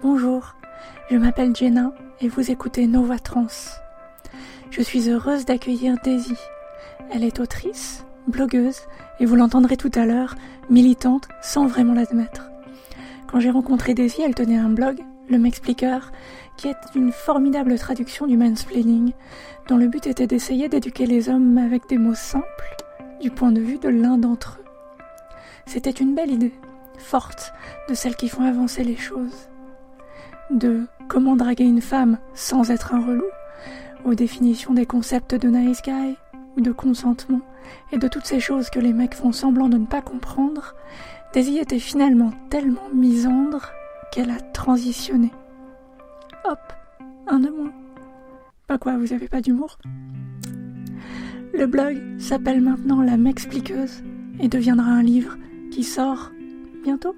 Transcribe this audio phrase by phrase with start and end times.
[0.00, 0.54] Bonjour,
[1.10, 3.48] je m'appelle Jenna et vous écoutez Nova Trans.
[4.70, 6.36] Je suis heureuse d'accueillir Daisy.
[7.10, 8.82] Elle est autrice, blogueuse
[9.18, 10.36] et vous l'entendrez tout à l'heure,
[10.70, 12.48] militante sans vraiment l'admettre.
[13.26, 16.12] Quand j'ai rencontré Daisy, elle tenait un blog, le M'expliqueur,
[16.56, 19.14] qui est une formidable traduction du mansplaining,
[19.66, 22.76] dont le but était d'essayer d'éduquer les hommes avec des mots simples,
[23.20, 24.64] du point de vue de l'un d'entre eux.
[25.66, 26.54] C'était une belle idée,
[26.98, 27.52] forte,
[27.88, 29.48] de celles qui font avancer les choses.
[30.50, 33.26] De comment draguer une femme sans être un relou,
[34.04, 36.16] aux définitions des concepts de nice guy,
[36.56, 37.40] ou de consentement,
[37.92, 40.74] et de toutes ces choses que les mecs font semblant de ne pas comprendre,
[41.34, 43.70] Daisy était finalement tellement misandre
[44.10, 45.30] qu'elle a transitionné.
[46.44, 46.58] Hop,
[47.26, 47.72] un de moins.
[48.66, 49.78] Pas quoi, vous avez pas d'humour?
[51.52, 54.02] Le blog s'appelle maintenant La M'expliqueuse
[54.40, 55.36] et deviendra un livre
[55.70, 56.32] qui sort
[56.82, 57.14] bientôt.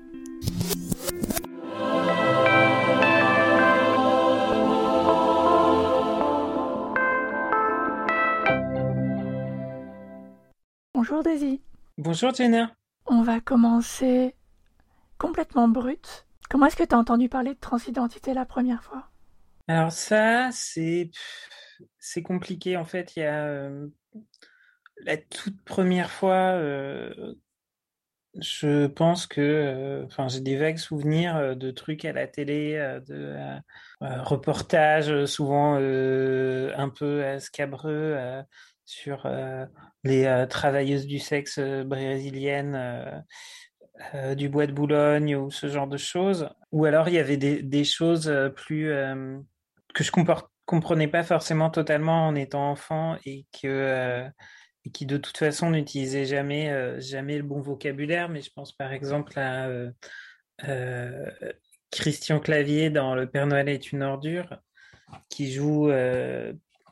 [11.01, 11.63] Bonjour Daisy.
[11.97, 12.77] Bonjour Jenna.
[13.07, 14.35] On va commencer
[15.17, 16.27] complètement brut.
[16.51, 19.09] Comment est-ce que tu as entendu parler de transidentité la première fois?
[19.67, 21.11] Alors ça, c'est
[21.99, 23.17] c'est compliqué en fait.
[23.17, 23.87] Il y a euh,
[24.99, 27.33] la toute première fois, euh,
[28.39, 32.75] je pense que, euh, j'ai des vagues souvenirs de trucs à la télé,
[33.07, 33.39] de
[34.03, 38.45] reportages souvent un peu scabreux
[38.91, 39.27] sur
[40.05, 43.25] les travailleuses du sexe brésiliennes
[44.15, 46.49] euh, du bois de Boulogne ou ce genre de choses.
[46.73, 49.39] Ou alors il y avait des, choses euh, plus euh,
[49.95, 50.11] que je
[50.65, 54.25] comprenais pas forcément totalement en étant enfant et que
[54.95, 58.29] qui de toute façon n'utilisaient jamais jamais le bon vocabulaire.
[58.31, 59.69] Mais je pense par exemple à
[61.91, 64.59] Christian Clavier dans Le Père Noël est une ordure,
[65.29, 65.91] qui joue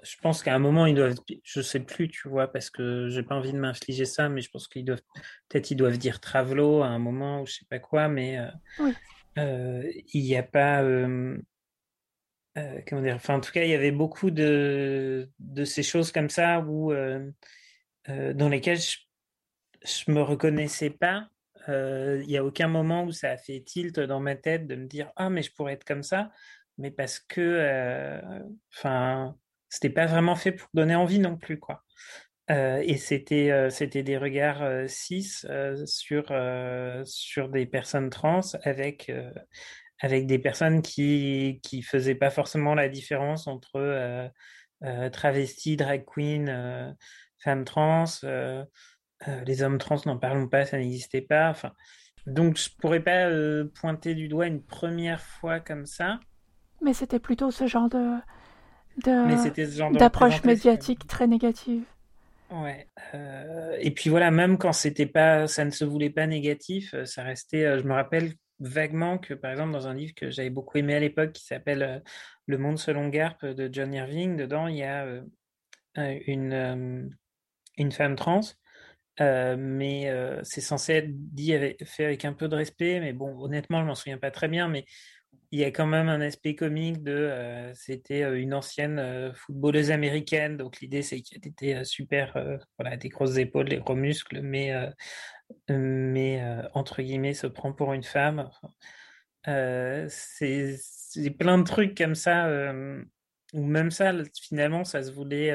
[0.09, 3.22] je pense qu'à un moment, ils doivent, je sais plus, tu vois, parce que j'ai
[3.22, 5.03] pas envie de m'infliger ça, mais je pense qu'ils doivent,
[5.49, 8.91] peut-être ils doivent dire Travelo à un moment ou je sais pas quoi, mais euh,
[9.38, 11.38] euh, il n'y a pas, euh,
[12.87, 16.31] comment dire, enfin, en tout cas, il y avait beaucoup de, de ces choses comme
[16.31, 16.93] ça où,
[18.06, 18.97] dans lesquelles je,
[19.84, 21.28] je me reconnaissais pas.
[21.66, 24.87] Il n'y a aucun moment où ça a fait tilt dans ma tête de me
[24.87, 26.32] dire ah mais je pourrais être comme ça,
[26.78, 28.22] mais parce que,
[28.72, 29.37] enfin
[29.69, 31.84] c'était pas vraiment fait pour donner envie non plus, quoi.
[32.51, 35.45] Euh, et c'était euh, c'était des regards euh, cis
[35.84, 36.25] sur
[37.05, 39.12] sur des personnes trans avec
[40.01, 44.31] avec des personnes qui qui faisaient pas forcément la différence entre
[45.12, 46.97] travesti, drag queen,
[47.39, 48.05] femmes trans,
[49.47, 51.50] les hommes trans n'en parlons pas, ça n'existait pas.
[51.50, 51.73] Enfin,
[52.27, 53.29] donc je pourrais pas
[53.75, 56.21] pointer du doigt une première fois comme ça.
[56.81, 58.19] Mais c'était plutôt ce genre de
[58.98, 61.82] d'approche médiatique très négative.
[62.50, 62.86] Ouais.
[63.14, 67.04] Euh, et puis voilà, même quand c'était pas, ça ne se voulait pas négatif, euh,
[67.04, 67.64] ça restait.
[67.64, 70.94] Euh, je me rappelle vaguement que, par exemple, dans un livre que j'avais beaucoup aimé
[70.94, 72.03] à l'époque, qui s'appelle
[72.47, 75.06] Le Monde selon Garp de John Irving, dedans il y a
[75.94, 77.16] une
[77.76, 78.41] une femme trans,
[79.20, 82.98] mais c'est censé être dit avec, fait avec un peu de respect.
[82.98, 84.84] Mais bon, honnêtement, je m'en souviens pas très bien, mais
[85.50, 89.32] il y a quand même un aspect comique de euh, c'était euh, une ancienne euh,
[89.32, 90.56] footballeuse américaine.
[90.56, 92.34] Donc l'idée c'est qu'elle était super
[92.78, 94.72] voilà des grosses épaules des gros muscles mais
[95.69, 96.42] mais
[96.75, 98.50] entre guillemets se prend pour une femme.
[99.44, 102.72] C'est plein de trucs comme ça
[103.54, 105.50] ou même ça finalement ça se voulait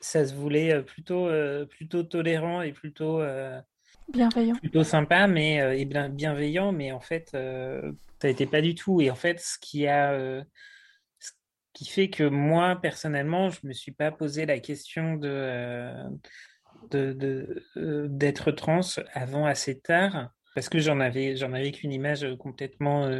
[0.00, 1.28] ça se voulait plutôt
[1.68, 3.20] plutôt tolérant et plutôt
[4.12, 7.34] bienveillant plutôt sympa mais et bienveillant mais en fait
[8.20, 9.00] ça n'était pas du tout.
[9.00, 10.42] Et en fait, ce qui a, euh,
[11.18, 11.30] ce
[11.74, 16.04] qui fait que moi personnellement, je me suis pas posé la question de euh,
[16.90, 18.80] de, euh, d'être trans
[19.12, 23.10] avant assez tard parce que j'en avais j'en avais qu'une image complètement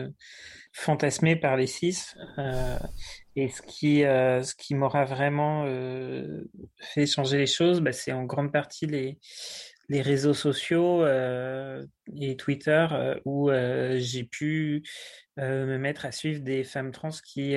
[0.73, 1.99] fantasmée par les cis
[3.35, 5.67] et ce qui ce qui m'aura vraiment
[6.79, 9.19] fait changer les choses bah, c'est en grande partie les
[9.89, 11.85] les réseaux sociaux euh,
[12.17, 14.83] et Twitter euh, où euh, j'ai pu
[15.39, 17.57] me mettre à suivre des femmes trans qui,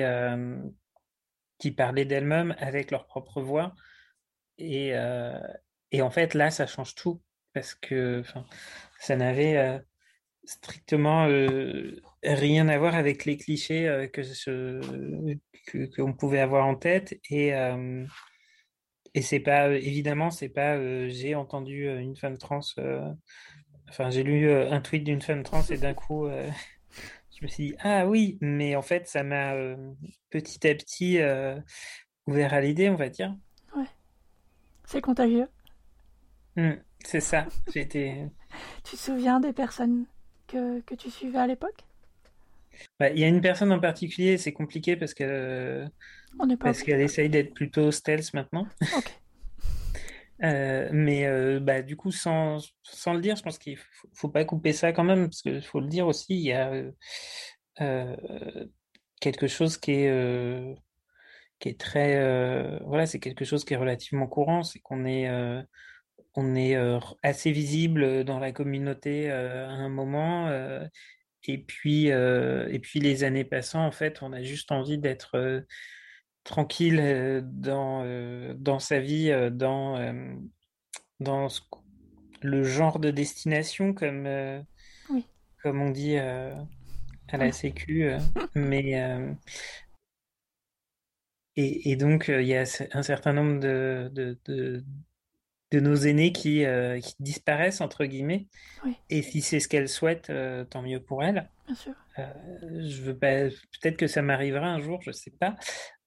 [1.58, 3.74] qui parlaient d'elles-mêmes avec leur propre voix.
[4.58, 4.92] Et,
[5.90, 7.22] et, en fait, là, ça change tout
[7.54, 8.22] parce que
[8.98, 9.80] ça n'avait
[10.44, 11.26] strictement
[12.22, 17.18] rien à voir avec les clichés que qu'on pouvait avoir en tête.
[17.30, 17.54] Et
[19.14, 22.60] et c'est pas, évidemment, c'est pas, euh, j'ai entendu une femme trans,
[23.88, 26.28] enfin, j'ai lu un tweet d'une femme trans et d'un coup,
[27.38, 29.54] je me suis dit, ah oui, mais en fait, ça m'a
[30.30, 31.18] petit à petit
[32.26, 33.34] ouvert à l'idée, on va dire.
[33.76, 33.86] Ouais.
[34.84, 35.48] C'est contagieux.
[36.56, 36.72] Mmh,
[37.04, 37.46] c'est ça.
[37.72, 38.28] J'étais.
[38.84, 40.06] tu te souviens des personnes
[40.46, 41.84] que, que tu suivais à l'époque?
[42.98, 45.14] Bah, Il y a une personne en particulier, c'est compliqué parce
[46.58, 48.66] parce qu'elle essaye d'être plutôt stealth maintenant.
[48.96, 49.12] Ok.
[50.42, 54.28] Euh, mais euh, bah, du coup, sans, sans le dire, je pense qu'il faut, faut
[54.28, 56.72] pas couper ça quand même, parce qu'il faut le dire aussi, il y a
[57.80, 58.16] euh,
[59.20, 60.74] quelque chose qui est,
[61.58, 62.78] qui est très...
[62.84, 65.30] voilà, c'est quelque chose qui est relativement courant, c'est qu'on est,
[66.34, 66.76] on est
[67.22, 70.50] assez visible dans la communauté à un moment,
[71.44, 75.66] et puis, et puis les années passant, en fait, on a juste envie d'être
[76.44, 78.04] tranquille dans,
[78.54, 80.34] dans sa vie, dans,
[81.20, 81.48] dans
[82.42, 84.28] le genre de destination, comme,
[85.62, 86.66] comme on dit à
[87.32, 88.10] la Sécu.
[88.54, 88.92] mais,
[91.56, 94.84] et, et, donc, il y a un certain nombre de, de, de,
[95.72, 96.64] de nos aînés qui,
[97.02, 98.48] qui, disparaissent, entre guillemets.
[99.10, 100.32] Et si c'est ce qu'elles souhaitent,
[100.70, 101.48] tant mieux pour elles.
[101.66, 101.94] Bien sûr.
[102.16, 103.44] je veux pas,
[103.80, 105.56] peut-être que ça m'arrivera un jour, je sais pas.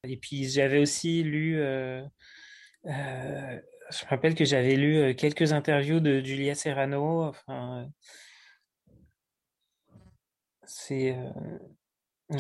[0.03, 2.03] Et puis j'avais aussi lu, euh,
[2.87, 3.59] euh,
[3.89, 7.33] je me rappelle que j'avais lu euh, quelques interviews de Julia Serrano.
[10.65, 11.15] C'est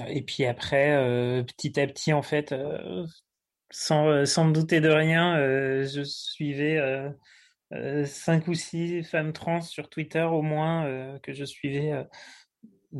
[0.07, 2.55] et puis après, petit à petit, en fait,
[3.69, 5.35] sans, sans me douter de rien,
[5.85, 6.79] je suivais
[8.05, 11.91] cinq ou six femmes trans sur Twitter au moins que je suivais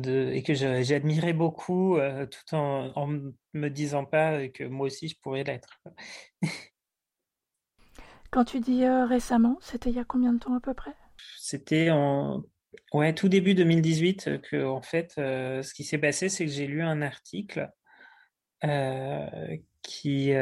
[0.02, 3.06] et que j'admirais beaucoup euh, tout en, en
[3.52, 5.80] me disant pas que moi aussi je pourrais l'être.
[8.30, 10.94] Quand tu dis euh, récemment, c'était il y a combien de temps à peu près?
[11.38, 12.42] C'était en
[12.92, 16.66] ouais tout début 2018 que en fait euh, ce qui s'est passé c'est que j'ai
[16.66, 17.70] lu un article
[19.82, 20.32] qui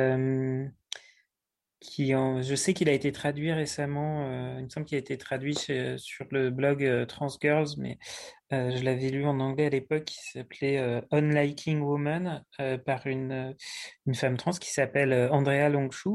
[1.83, 5.55] je sais qu'il a été traduit récemment, euh, il me semble qu'il a été traduit
[5.55, 7.99] sur le blog euh, Transgirls, mais
[8.53, 10.79] euh, je l'avais lu en anglais à l'époque, qui s'appelait
[11.11, 12.45] Unliking Woman,
[12.87, 13.57] par une,
[14.07, 16.11] une femme trans qui s'appelle Andrea Longshu.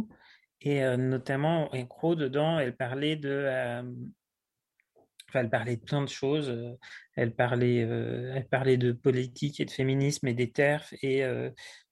[0.61, 3.47] Et notamment, en gros, dedans, elle parlait de
[5.29, 6.77] Enfin, elle parlait de plein de choses.
[7.15, 11.23] Elle parlait, elle parlait de politique et de féminisme et des TERF et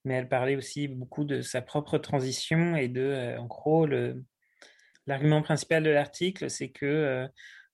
[0.06, 3.88] mais elle parlait aussi beaucoup de sa propre transition et de, euh, en gros,
[5.08, 7.28] l'argument principal de l'article, c'est que euh,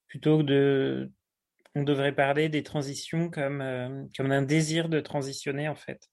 [0.08, 1.12] plutôt que de,
[1.76, 6.08] on devrait parler des transitions comme, euh, comme un désir de transitionner en fait,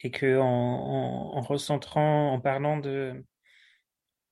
[0.00, 3.24] et que en, en, recentrant, en parlant de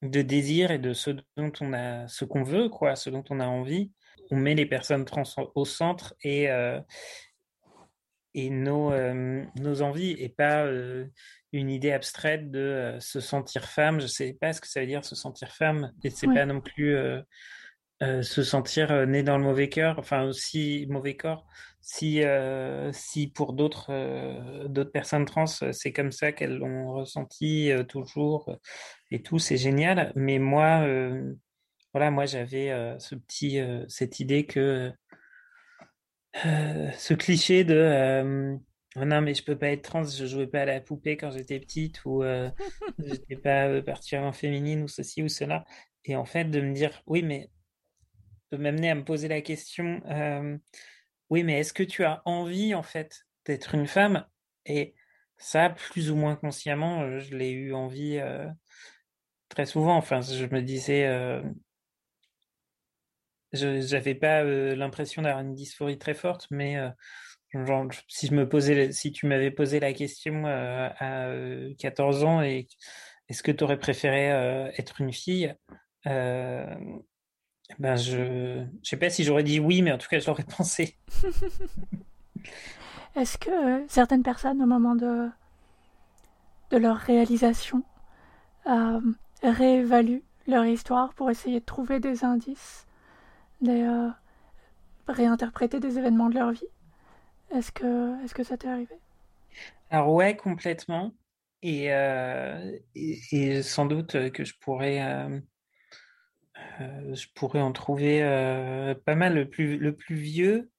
[0.02, 3.40] de désir et de ce dont on a, ce qu'on veut, quoi, ce dont on
[3.40, 3.90] a envie,
[4.30, 5.24] on met les personnes trans
[5.56, 6.48] au centre et
[8.38, 11.06] et nos, euh, nos envies et pas euh,
[11.52, 14.00] une idée abstraite de euh, se sentir femme.
[14.00, 16.60] Je sais pas ce que ça veut dire se sentir femme et c'est pas non
[16.60, 16.96] plus
[18.00, 21.44] se sentir né dans le mauvais cœur, enfin aussi mauvais corps.
[21.80, 22.22] Si
[22.92, 28.56] si pour d'autres d'autres personnes trans c'est comme ça qu'elles l'ont ressenti toujours
[29.10, 30.12] et tout c'est génial.
[30.14, 30.86] Mais moi
[31.92, 32.70] voilà moi j'avais
[33.00, 34.92] ce petit cette idée que
[36.46, 38.56] euh, ce cliché de euh,
[38.96, 41.30] oh non mais je peux pas être trans, je jouais pas à la poupée quand
[41.30, 42.50] j'étais petite ou euh,
[42.98, 45.64] j'étais pas particulièrement féminine ou ceci ou cela.
[46.04, 47.50] Et en fait de me dire oui mais
[48.52, 50.00] de m'amener à me poser la question
[51.30, 54.24] oui mais est-ce que tu as envie en fait d'être une femme?
[54.66, 54.94] Et
[55.38, 58.20] ça plus ou moins consciemment je l'ai eu envie
[59.48, 59.96] très souvent.
[59.96, 61.42] Enfin je me disais
[63.52, 66.90] je j'avais pas euh, l'impression d'avoir une dysphorie très forte, mais euh,
[67.66, 71.30] genre, si je me posais, si tu m'avais posé la question euh, à
[71.78, 72.68] 14 ans et
[73.28, 74.28] est-ce que tu aurais préféré
[74.78, 75.54] être une fille,
[77.78, 80.44] ben je, je sais pas si j'aurais dit oui, mais en tout cas, je l'aurais
[80.56, 80.96] pensé.
[83.16, 85.28] Est-ce que certaines personnes, au moment de,
[86.70, 87.82] de leur réalisation,
[89.42, 92.87] réévaluent leur histoire pour essayer de trouver des indices?
[93.60, 94.10] De euh,
[95.06, 96.68] réinterpréter des événements de leur vie.
[97.54, 98.94] Est-ce que, est-ce que ça t'est arrivé?
[99.90, 101.14] Alors ouais, complètement.
[101.62, 105.40] Et, euh, et, sans doute que je pourrais, euh,
[107.12, 108.20] je pourrais en trouver
[109.04, 109.34] pas mal.
[109.34, 110.70] Le plus, le plus vieux,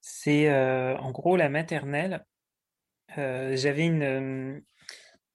[0.00, 2.26] c'est en gros la maternelle.
[3.16, 4.62] J'avais une,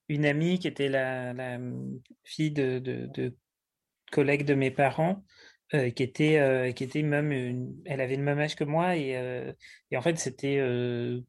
[0.09, 1.57] une amie qui était la, la
[2.23, 3.35] fille de, de, de
[4.11, 5.23] collègue de mes parents
[5.95, 7.31] qui était qui était même
[7.85, 9.11] elle avait le même âge que moi et,
[9.89, 10.61] et en fait c'était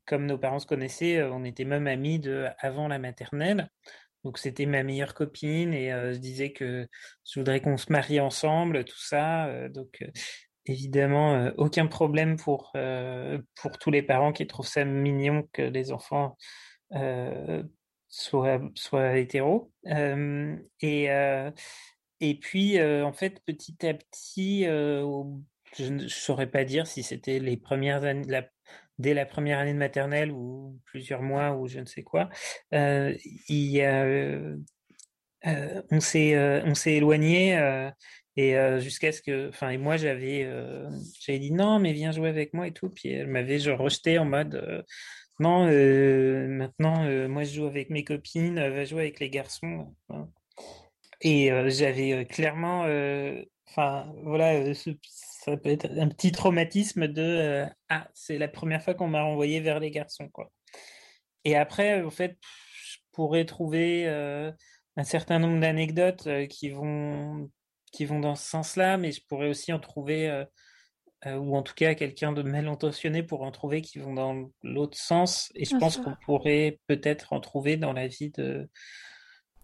[0.05, 3.69] comme nos parents se connaissaient on était même amis de avant la maternelle.
[4.23, 6.87] Donc c'était ma meilleure copine et je disais que
[7.27, 10.05] je voudrais qu'on se marie ensemble tout ça donc
[10.67, 12.73] évidemment aucun problème pour
[13.55, 16.37] pour tous les parents qui trouvent ça mignon que les enfants
[18.09, 19.73] soient soient hétéros.
[20.81, 21.09] Et
[22.21, 27.57] et puis, en fait, petit à petit, je ne saurais pas dire si c'était les
[27.57, 28.27] premières années,
[28.99, 32.29] dès la première année de maternelle ou plusieurs mois ou je ne sais quoi,
[32.73, 33.11] a,
[35.91, 37.91] on s'est on s'est éloigné
[38.37, 40.49] et jusqu'à ce que, enfin, et moi j'avais
[41.21, 44.25] j'avais dit non mais viens jouer avec moi et tout, puis elle m'avait rejeté en
[44.25, 44.85] mode
[45.41, 45.67] non
[46.49, 49.95] maintenant moi je joue avec mes copines, va jouer avec les garçons.
[51.21, 52.87] Et j'avais clairement,
[53.69, 59.09] enfin voilà, ça peut être un petit traumatisme de ah c'est la première fois qu'on
[59.09, 60.51] m'a renvoyé vers les garçons quoi.
[61.45, 67.51] Et après en fait je pourrais trouver un certain nombre d'anecdotes qui vont
[67.93, 70.45] qui vont dans ce sens-là, mais je pourrais aussi en trouver
[71.27, 74.99] ou en tout cas quelqu'un de mal intentionné pour en trouver qui vont dans l'autre
[74.99, 75.51] sens.
[75.55, 78.69] Et je pense qu'on pourrait peut-être en trouver dans la vie de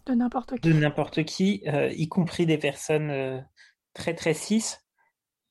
[0.07, 0.69] de n'importe qui.
[0.69, 3.41] De n'importe qui, euh, y compris des personnes euh,
[3.95, 4.77] très très cis.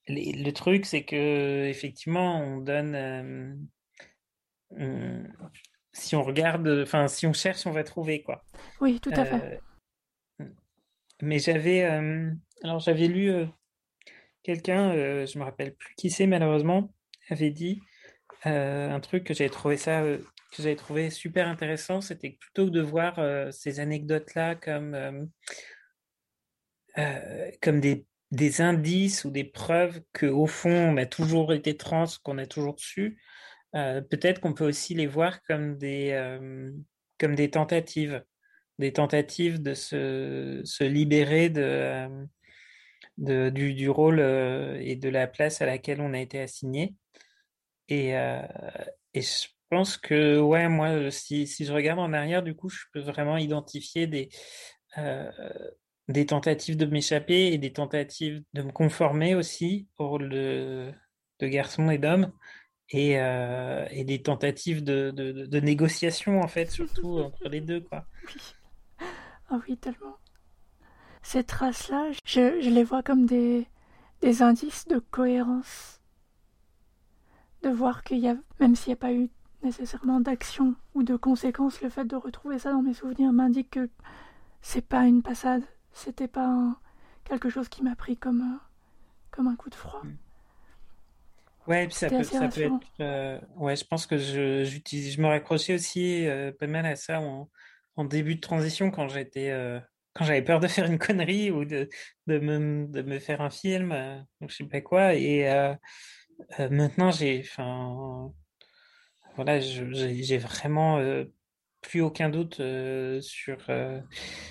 [0.08, 3.60] le truc, c'est que effectivement, on donne.
[4.78, 5.24] Euh,
[5.92, 8.44] si on regarde, enfin, si on cherche, on va trouver quoi.
[8.82, 9.62] Oui, tout à fait.
[11.22, 11.84] Mais j'avais,
[12.64, 13.34] alors j'avais lu
[14.44, 14.94] quelqu'un,
[15.26, 16.94] je me rappelle plus qui c'est malheureusement,
[17.30, 17.82] avait dit
[18.46, 20.04] un truc que j'avais trouvé ça
[20.50, 25.26] que j'avais trouvé super intéressant, c'était plutôt que de voir euh, ces anecdotes-là comme, euh,
[26.98, 32.06] euh, comme des, des, indices ou des preuves qu'au fond, on a toujours été trans,
[32.24, 33.22] qu'on a toujours su,
[33.74, 36.40] peut-être qu'on peut aussi les voir comme des,
[37.20, 38.24] comme des tentatives,
[38.80, 42.08] des tentatives de se, se libérer de,
[43.18, 46.96] de du, du, rôle et de la place à laquelle on a été assigné.
[47.90, 52.70] Et, et je pense que, ouais, moi, si, si je regarde en arrière, du coup,
[52.70, 54.30] je peux vraiment identifier des,
[54.98, 55.32] euh,
[56.08, 60.92] des tentatives de m'échapper et des tentatives de me conformer aussi au rôle de,
[61.40, 62.32] de garçon et d'homme
[62.90, 67.82] et, euh, et des tentatives de, de, de, négociation, en fait, surtout entre les deux,
[67.82, 68.06] quoi.
[68.26, 69.06] Oui.
[69.52, 70.18] Ah oui, tellement.
[71.24, 73.68] Ces traces-là, je, je les vois comme des,
[74.22, 76.02] des indices de cohérence.
[77.64, 79.30] De voir qu'il y a, même s'il n'y a pas eu
[79.64, 81.82] nécessairement d'action ou de conséquence.
[81.82, 83.90] Le fait de retrouver ça dans mes souvenirs m'indique que
[84.62, 85.64] c'est pas une passade,
[85.94, 86.80] c'était pas
[87.26, 88.58] quelque chose qui m'a pris comme, euh,
[89.32, 90.02] comme un coup de froid.
[91.68, 92.74] Ouais, puis ça peut, ça peut être.
[93.00, 97.22] Euh, ouais, je pense que je, je me raccrochais aussi euh, pas mal à ça
[97.22, 97.50] en,
[97.96, 99.52] en, début de transition quand j'étais.
[100.14, 101.88] quand j'avais peur de faire une connerie ou de,
[102.26, 103.90] de, me, de me faire un film,
[104.42, 105.14] donc je sais pas quoi.
[105.14, 105.48] Et
[106.58, 107.42] maintenant, j'ai.
[107.42, 108.34] Enfin,
[109.40, 111.24] voilà, j'ai vraiment euh,
[111.80, 114.02] plus aucun doute euh, sur, euh,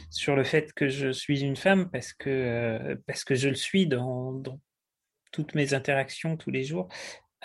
[0.09, 3.87] sur le fait que je suis une femme parce que, parce que je le suis
[3.87, 4.59] dans, dans
[5.31, 6.89] toutes mes interactions tous les jours.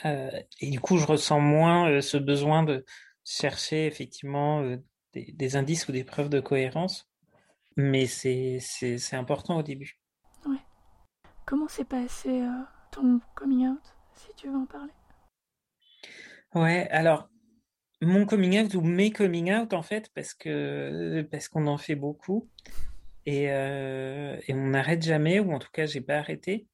[0.05, 2.85] et du coup, je ressens moins ce besoin de
[3.25, 4.63] chercher effectivement
[5.11, 7.09] des, des, indices ou des preuves de cohérence.
[7.75, 8.61] Mais c'est
[9.11, 9.99] important au début.
[10.45, 10.63] Ouais.
[11.45, 12.41] Comment s'est passé
[12.89, 13.83] ton coming out,
[14.13, 14.93] si tu veux en parler?
[16.55, 17.27] Ouais, alors
[18.05, 21.95] mon coming out ou mes coming out en fait parce que parce qu'on en fait
[21.95, 22.49] beaucoup.
[23.25, 26.67] Et, euh, on n'arrête jamais ou en tout cas j'ai pas arrêté.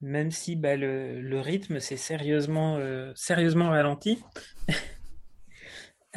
[0.00, 4.18] Même si bah, le, le rythme s'est sérieusement euh, sérieusement ralenti.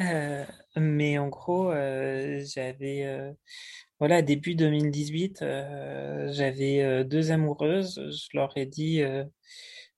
[0.00, 3.32] Euh, mais en gros j'avais
[4.00, 8.00] voilà début 2018 euh, j'avais deux amoureuses.
[8.10, 9.04] Je leur ai dit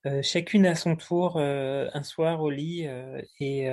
[0.07, 3.69] euh, chacune à son tour euh, un soir au lit euh, et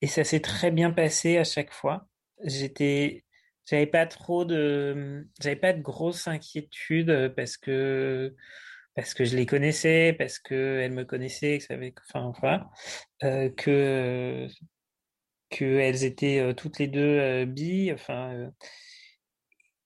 [0.00, 2.08] et ça s'est très bien passé à chaque fois.
[2.44, 3.24] J'étais
[3.66, 8.34] j'avais pas trop de j'avais pas de grosses inquiétudes parce que
[8.94, 12.68] parce que je les connaissais, parce que elles me connaissaient, que ça avait, enfin
[13.56, 14.48] que
[15.50, 18.50] que elles étaient toutes les deux euh, bi, enfin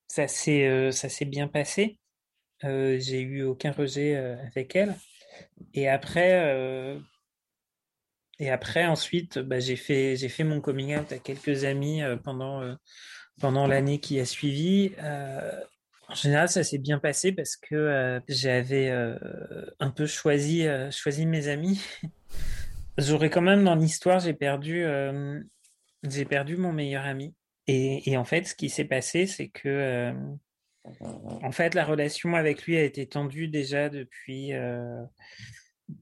[0.08, 1.98] ça s'est ça s'est bien passé.
[2.64, 4.94] Euh, j'ai eu aucun rejet euh, avec elle.
[5.74, 6.98] Et après, euh,
[8.38, 12.76] et après ensuite, bah, j'ai fait fait mon coming out à quelques amis pendant
[13.40, 14.92] pendant l'année qui a suivi.
[16.08, 18.90] En général, ça s'est bien passé parce que j'avais
[19.80, 21.80] un peu choisi, choisi mes amis.
[22.98, 24.84] J'aurais quand même dans l'histoire, j'ai perdu,
[26.02, 27.34] j'ai perdu mon meilleur ami.
[27.68, 30.12] Et, et, en fait, ce qui s'est passé, c'est que
[30.84, 34.52] en fait, la relation avec lui a été tendue déjà depuis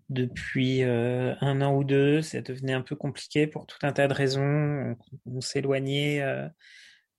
[0.08, 2.22] depuis un an ou deux.
[2.22, 4.96] Ça devenait un peu compliqué pour tout un tas de raisons.
[5.26, 6.22] On, s'éloignait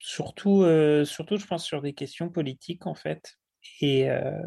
[0.01, 3.37] surtout, euh, surtout, je pense, sur des questions politiques, en fait.
[3.79, 4.41] Et euh,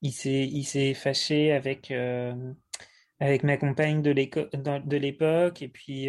[0.00, 2.34] il s'est, fâché avec, euh,
[3.20, 4.10] avec ma compagne de
[4.96, 6.08] l'époque, et puis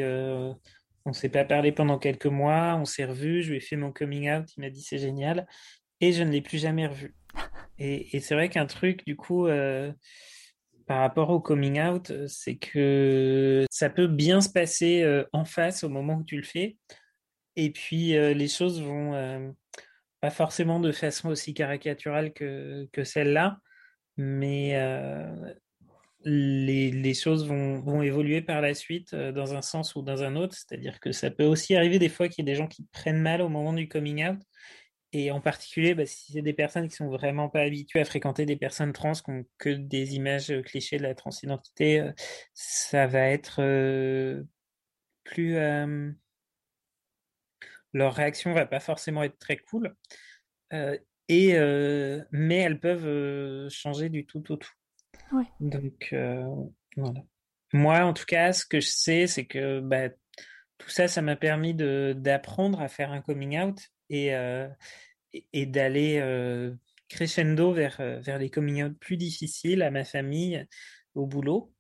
[1.06, 3.76] euh, on s'est pas parlé pendant quelques mois, on s'est revu, je lui ai fait
[3.76, 5.48] mon coming out, il m'a dit c'est génial,
[6.02, 7.16] et je ne l'ai plus jamais revu.
[7.80, 9.48] Et, et c'est vrai qu'un truc, du coup,
[10.86, 15.90] par rapport au coming out, c'est que ça peut bien se passer en face au
[15.90, 16.78] moment où tu le fais,
[17.56, 19.52] et puis, euh, les choses vont euh,
[20.22, 23.60] pas forcément de façon aussi caricaturale que, que celle-là,
[24.18, 25.54] mais euh,
[26.26, 30.56] les, choses vont, évoluer par la suite dans un sens ou dans un autre.
[30.56, 33.22] C'est-à-dire que ça peut aussi arriver des fois qu'il y ait des gens qui prennent
[33.22, 34.40] mal au moment du coming out.
[35.16, 38.46] Et en particulier, bah, si c'est des personnes qui sont vraiment pas habituées à fréquenter
[38.46, 42.10] des personnes trans qui ont que des images clichés de la transidentité,
[42.54, 43.62] ça va être
[45.24, 45.58] plus
[47.94, 49.96] leur réaction va pas forcément être très cool.
[50.74, 50.98] Euh,
[51.30, 54.72] et, euh, mais elles peuvent euh, changer du tout au tout.
[55.60, 56.14] Donc,
[56.96, 57.22] voilà.
[57.74, 60.10] Moi, en tout cas, ce que je sais, c'est que bah,
[60.78, 64.32] tout ça, ça m'a permis d'apprendre à faire un coming out et,
[65.54, 66.72] et, d'aller
[67.10, 70.68] crescendo vers, vers les coming out plus difficiles à ma famille,
[71.16, 71.74] au boulot.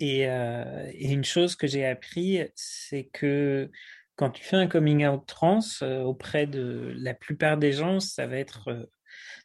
[0.00, 3.70] Et, euh, et, une chose que j'ai appris, c'est que
[4.16, 8.26] quand tu fais un coming out trans euh, auprès de la plupart des gens, ça
[8.26, 8.90] va être euh,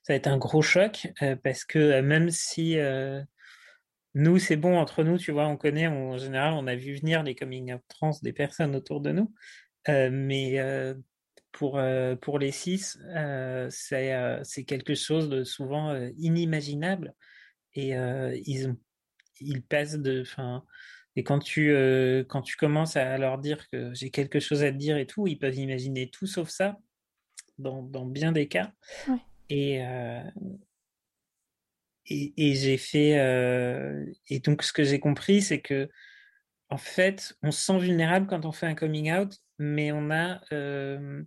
[0.03, 2.77] ça va être un gros choc euh, parce que même si
[4.15, 7.23] nous c'est bon entre nous, tu vois, on connaît en général, on a vu venir
[7.23, 9.33] les coming out trans des personnes autour de nous,
[9.87, 10.59] mais
[11.51, 11.79] pour
[12.21, 12.97] pour les cis,
[13.69, 17.13] c'est quelque chose de souvent inimaginable
[17.75, 17.93] et
[18.45, 18.75] ils
[19.41, 20.63] ils passent de, enfin
[21.19, 24.71] et quand tu, euh, quand tu commences à leur dire que j'ai quelque chose à
[24.71, 26.77] te dire et tout, ils peuvent imaginer tout sauf ça,
[27.57, 28.71] dans, dans bien des cas.
[29.07, 29.17] Ouais.
[29.49, 30.21] Et, euh,
[32.05, 33.19] et, et j'ai fait.
[33.19, 35.89] Euh, et donc, ce que j'ai compris, c'est que,
[36.69, 40.41] en fait, on se sent vulnérable quand on fait un coming out, mais on a,
[40.53, 41.23] euh,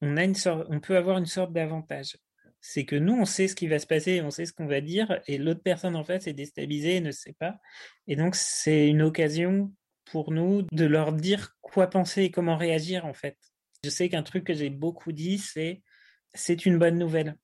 [0.00, 2.16] on a une sorte, on peut avoir une sorte d'avantage
[2.62, 4.80] c'est que nous, on sait ce qui va se passer, on sait ce qu'on va
[4.80, 7.58] dire, et l'autre personne, en fait, est déstabilisée et ne sait pas.
[8.06, 13.04] Et donc, c'est une occasion pour nous de leur dire quoi penser et comment réagir,
[13.04, 13.36] en fait.
[13.84, 15.82] Je sais qu'un truc que j'ai beaucoup dit, c'est
[16.34, 17.36] c'est une bonne nouvelle.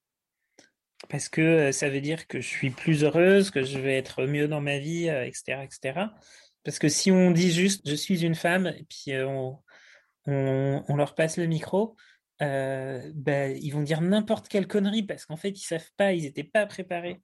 [1.09, 4.27] Parce que euh, ça veut dire que je suis plus heureuse, que je vais être
[4.27, 6.07] mieux dans ma vie, etc., euh, etc.
[6.65, 9.27] Parce que si on dit juste je suis une femme, et puis euh,
[10.27, 11.97] on, leur passe le micro,
[12.41, 16.45] ben, ils vont dire n'importe quelle connerie parce qu'en fait, ils savent pas, ils n'étaient
[16.45, 17.21] pas préparés.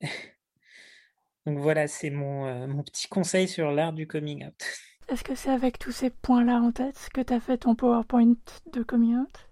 [1.46, 4.62] Donc voilà, c'est mon, mon petit conseil sur l'art du coming out.
[5.08, 8.36] Est-ce que c'est avec tous ces points-là en tête que tu as fait ton PowerPoint
[8.72, 9.49] de coming out?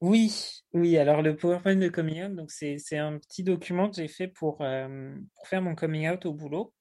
[0.00, 0.98] Oui, oui.
[0.98, 4.28] Alors le PowerPoint de coming out, donc c'est, c'est un petit document que j'ai fait
[4.28, 6.74] pour, euh, pour faire mon coming out au boulot.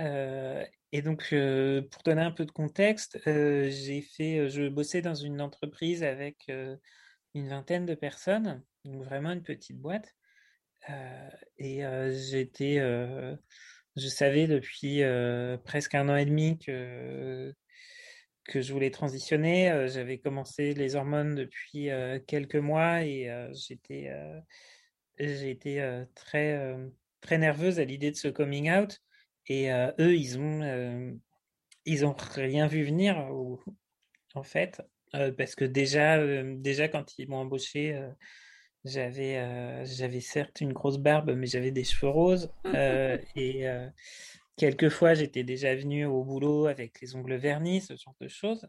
[0.00, 5.14] Euh, et donc, euh, pour donner un peu de contexte, j'ai fait, je bossais dans
[5.14, 6.50] une entreprise avec
[7.34, 10.14] une vingtaine de personnes, donc vraiment une petite boîte.
[11.58, 11.82] et
[12.30, 12.76] j'étais,
[13.96, 15.02] je savais depuis
[15.64, 17.54] presque un an et demi que
[18.44, 19.86] que je voulais transitionner.
[19.88, 21.88] J'avais commencé les hormones depuis
[22.26, 24.10] quelques mois et j'étais
[25.18, 26.76] j'étais très
[27.20, 29.00] très nerveuse à l'idée de ce coming out
[29.46, 31.20] et eux, ils ont,
[31.84, 33.60] ils ont rien vu venir, ou,
[34.34, 34.82] en fait,
[35.36, 38.00] parce que déjà, déjà quand ils m'ont embauché,
[38.84, 42.50] j'avais, j'avais certes une grosse barbe, mais j'avais des cheveux roses.
[43.36, 43.66] et
[44.56, 48.68] quelquefois, j'étais déjà venu au boulot avec les ongles vernis, ce genre de choses.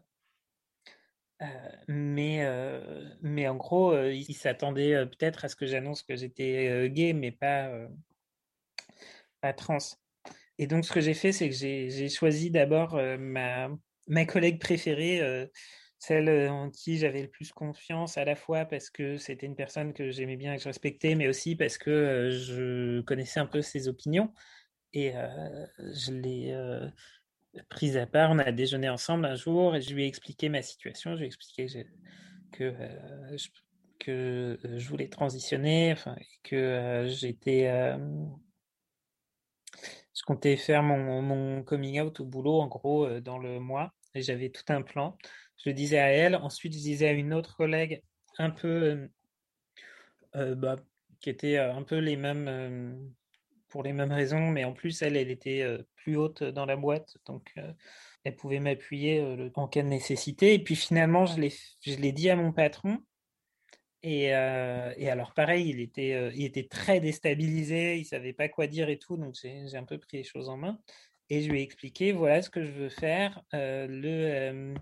[1.42, 1.46] Euh,
[1.88, 6.88] mais, euh, mais en gros, euh, ils s'attendaient peut-être à ce que j'annonce que j'étais
[6.90, 7.70] gay, mais pas,
[9.40, 9.78] pas trans.
[10.58, 13.68] Et donc, ce que j'ai fait, c'est que j'ai choisi d'abord ma,
[14.08, 15.20] ma collègue préférée,
[15.98, 19.92] celle en qui j'avais le plus confiance, à la fois parce que c'était une personne
[19.92, 23.60] que j'aimais bien et que je respectais, mais aussi parce que je connaissais un peu
[23.60, 24.32] ses opinions.
[24.98, 25.12] Et
[25.78, 26.56] je l'ai
[27.68, 28.30] prise à part.
[28.30, 31.12] On a déjeuné ensemble un jour et je lui ai expliqué ma situation.
[31.12, 31.66] Je lui ai expliqué
[32.50, 32.72] que,
[33.36, 33.48] je,
[33.98, 35.96] que je voulais transitionner,
[36.42, 37.68] que j'étais
[40.16, 44.22] je comptais faire mon, mon, coming out au boulot, en gros, dans le mois, et
[44.22, 45.18] j'avais tout un plan.
[45.58, 48.02] Je le disais à elle, ensuite je disais à une autre collègue,
[48.38, 49.10] un peu,
[50.32, 50.76] bah,
[51.20, 53.12] qui était un peu les mêmes,
[53.76, 55.62] pour les mêmes raisons, mais en plus, elle, elle était
[55.96, 57.52] plus haute dans la boîte, donc
[58.24, 59.22] elle pouvait m'appuyer
[59.54, 60.54] en cas de nécessité.
[60.54, 61.38] Et puis finalement, je
[62.00, 63.02] l'ai dit à mon patron,
[64.02, 68.98] et, alors, pareil, il était, il était très déstabilisé, il savait pas quoi dire et
[68.98, 70.78] tout, donc j'ai un peu pris les choses en main.
[71.28, 74.72] Et je lui ai expliqué, voilà ce que je veux faire, le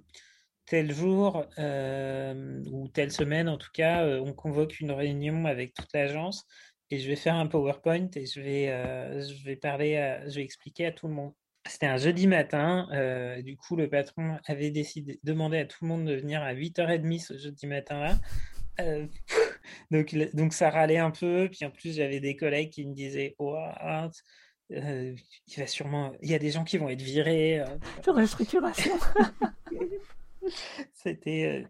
[0.66, 6.46] tel jour ou telle semaine, en tout cas, on convoque une réunion avec toute l'agence
[6.94, 8.66] et je vais faire un PowerPoint et je vais,
[9.20, 11.32] je vais parler, je vais expliquer à tout le monde.
[11.66, 12.88] C'était un jeudi matin.
[13.42, 17.20] du coup, le patron avait décidé, demandé à tout le monde de venir à 8h30
[17.20, 18.18] ce jeudi matin-là.
[18.80, 19.06] Euh,
[19.90, 21.48] donc, donc ça râlait un peu.
[21.50, 23.56] Puis en plus, j'avais des collègues qui me disaient oh,
[24.70, 25.16] il
[25.56, 27.60] va sûrement, il y a des gens qui vont être virés.
[27.60, 27.66] Euh.
[28.04, 28.94] De restructuration.
[30.92, 31.66] C'était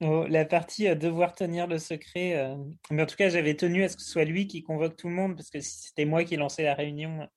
[0.00, 2.56] oh, la partie devoir tenir le secret.
[2.90, 5.08] Mais en tout cas, j'avais tenu à ce que ce soit lui qui convoque tout
[5.08, 7.28] le monde parce que si c'était moi qui lançais la réunion,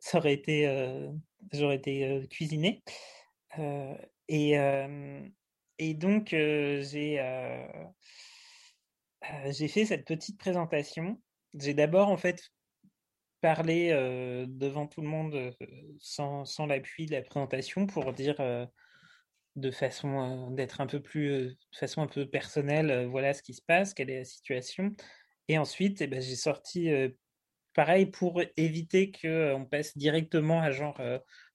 [0.00, 1.08] ça aurait été,
[1.52, 2.82] j'aurais été cuisiné.
[4.28, 7.18] et, donc, j'ai
[9.68, 11.20] fait cette petite présentation.
[11.54, 12.50] J'ai d'abord en fait
[13.40, 13.90] parlé
[14.48, 15.54] devant tout le monde
[16.00, 18.36] sans l'appui de la présentation pour dire
[19.58, 23.62] de façon d'être un peu plus de façon un peu personnelle voilà ce qui se
[23.62, 24.94] passe quelle est la situation.
[25.48, 26.90] Et ensuite eh ben, j'ai sorti
[27.74, 31.00] pareil pour éviter que on passe directement à genre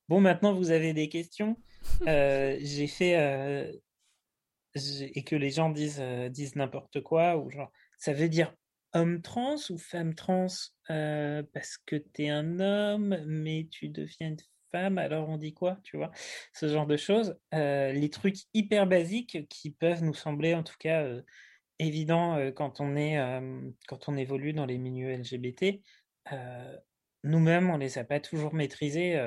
[0.10, 1.58] bon maintenant vous avez des questions
[2.06, 3.16] j'ai fait
[4.76, 8.54] et que les gens disent, euh, disent n'importe quoi, ou genre, ça veut dire
[8.94, 10.48] homme trans ou femme trans
[10.90, 14.38] euh, parce que tu es un homme, mais tu deviens une
[14.74, 16.12] alors on dit quoi, tu vois
[16.54, 17.38] Ce genre de choses.
[17.54, 21.08] Euh, les trucs hyper basiques qui peuvent nous sembler, en tout cas,
[21.80, 23.18] évidents quand, on est,
[23.88, 25.82] quand on évolue dans les milieux LGBT.
[27.24, 29.18] Nous-mêmes, on les a pas toujours maîtrisés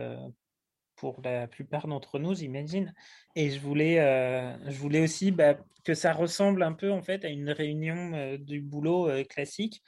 [0.97, 2.93] pour la plupart d'entre nous, j'imagine.
[3.37, 7.25] Et je voulais, euh, je voulais aussi bah, que ça ressemble un peu en fait
[7.25, 9.83] à une réunion euh, du boulot euh, classique,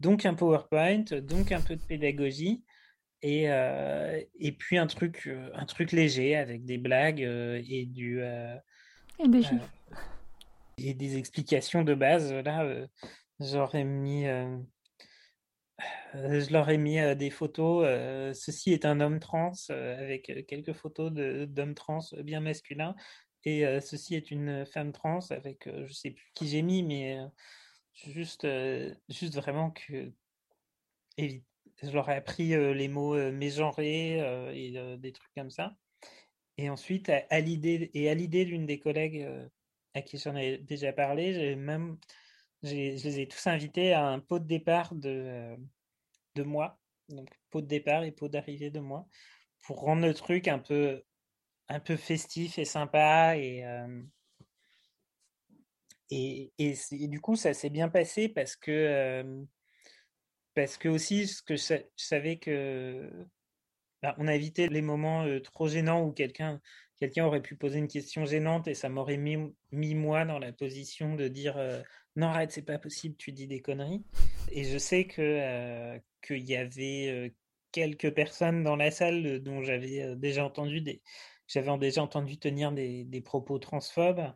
[0.00, 2.64] donc un PowerPoint, donc un peu de pédagogie.
[3.22, 3.44] Et,
[4.40, 9.72] et puis un truc, un truc léger avec des blagues et du et des chiffres
[10.78, 12.32] et des explications de base.
[12.32, 12.86] Là,
[13.40, 14.58] j'aurais mis euh,
[16.14, 17.84] je leur ai mis des photos.
[18.36, 22.94] ceci est un homme trans avec quelques photos d'hommes trans bien masculins.
[23.44, 27.18] Et ceci est une femme trans avec, je sais plus qui j'ai mis, mais
[27.94, 28.46] juste,
[29.08, 30.12] juste vraiment que.
[31.82, 34.18] Je leur ai appris les mots mégenrés
[34.54, 35.74] et des trucs comme ça.
[36.58, 39.26] Et ensuite, à, l'idée et à l'idée d'une des collègues
[39.94, 41.98] à qui j'en ai déjà parlé, j'ai même,
[42.62, 45.56] je les ai tous invités à un pot de départ de
[46.34, 49.06] de moi, donc pot de départ et pot d'arrivée de moi,
[49.62, 51.02] pour rendre le truc un peu,
[51.68, 53.36] un peu festif et sympa.
[53.36, 54.02] Et, euh,
[56.10, 59.44] et, et, du coup, ça s'est bien passé parce que, euh,
[60.54, 63.10] parce que aussi, je, savais que
[64.02, 66.60] bah, on a évité les moments trop gênants où quelqu'un
[66.98, 69.36] quelqu'un aurait pu poser une question gênante et ça m'aurait mis,
[69.72, 71.56] mis, moi dans la position de dire
[72.14, 74.04] non arrête c'est pas possible tu dis des conneries
[74.52, 77.34] et je sais que qu'il y avait
[77.72, 81.02] quelques personnes dans la salle dont j'avais déjà entendu des
[81.48, 84.32] j'avais déjà entendu tenir des, des, propos transphobes.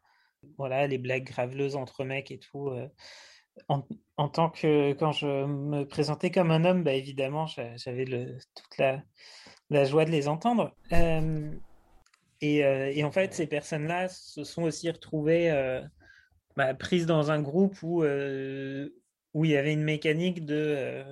[0.58, 2.70] Voilà les blagues graveleuses entre mecs et tout
[3.68, 8.78] en, tant que quand je me présentais comme un homme bah évidemment j'avais toute
[9.70, 10.74] la, joie de les entendre.
[12.40, 15.80] Et, et, en fait ces personnes là se sont aussi retrouvées
[16.56, 21.04] bah, prises dans un groupe où où il y avait une mécanique de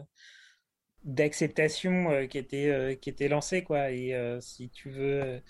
[1.04, 3.90] d'acceptation euh, qui était euh, qui était lancée quoi.
[3.90, 5.42] Et euh, si tu veux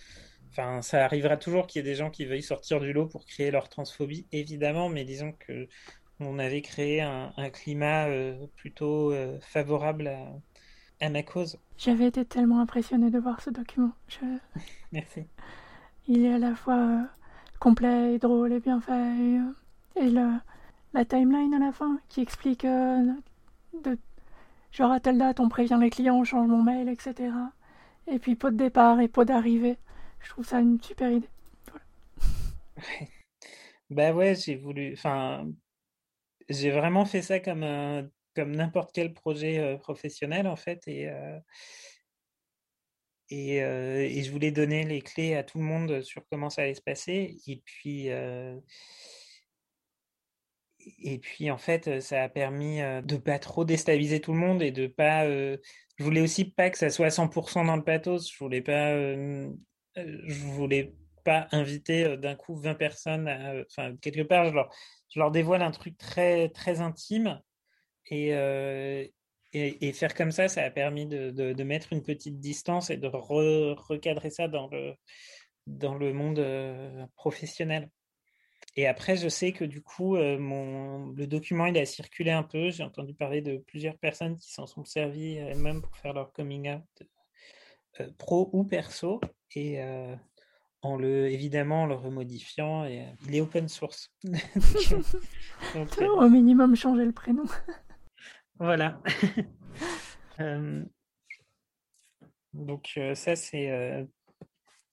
[0.51, 3.25] enfin ça arrivera toujours qu'il y ait des gens qui veuillent sortir du lot pour
[3.25, 5.69] créer leur transphobie évidemment mais disons que
[6.21, 8.07] on avait créé un, climat
[8.57, 11.59] plutôt favorable à, à, ma cause.
[11.77, 13.93] J'avais été tellement impressionnée de voir ce document.
[14.93, 15.25] Merci.
[16.07, 17.07] Il est à la fois
[17.59, 19.39] complet et drôle et bien fait.
[19.97, 20.39] Et, le,
[20.93, 23.99] la timeline à la fin qui explique de
[24.73, 27.33] genre à telle date on prévient les clients, on change mon mail, etc.
[28.07, 29.79] Et puis pot de départ et pot d'arrivée.
[30.21, 31.29] Je trouve ça une super idée.
[33.91, 34.95] Bah ouais, j'ai voulu.
[34.95, 35.47] Enfin,
[36.49, 41.11] j'ai vraiment fait ça comme un, comme n'importe quel projet professionnel en fait et
[43.31, 46.83] et, je voulais donner les clés à tout le monde sur comment ça allait se
[46.83, 48.09] passer et puis
[51.03, 54.71] et puis en fait ça a permis de pas trop déstabiliser tout le monde et
[54.71, 55.59] de pas je
[56.05, 60.93] voulais aussi pas que ça soit 100% dans le pathos je voulais pas je voulais
[61.25, 63.29] pas inviter d'un coup 20 personnes
[63.67, 64.71] enfin quelque part je leur,
[65.15, 67.41] je leur dévoile un truc très très intime
[68.11, 69.07] et, euh,
[69.53, 73.07] et, faire comme ça, ça a permis de, de, mettre une petite distance et de
[73.07, 74.95] re, recadrer ça dans le,
[75.69, 77.89] dans le monde euh, professionnel.
[78.75, 82.43] Et après, je sais que du coup, euh, mon, le document, il a circulé un
[82.43, 82.71] peu.
[82.71, 86.75] J'ai entendu parler de plusieurs personnes qui s'en sont servies elles-mêmes pour faire leur coming
[86.75, 89.21] out, pro ou perso.
[89.55, 89.79] Et
[90.85, 94.13] en le, évidemment, en le remodifiant, et, il est open source.
[95.75, 97.45] donc, Au minimum, changer le prénom.
[98.59, 99.01] Voilà.
[100.41, 100.85] euh,
[102.53, 104.05] donc euh, ça c'est euh,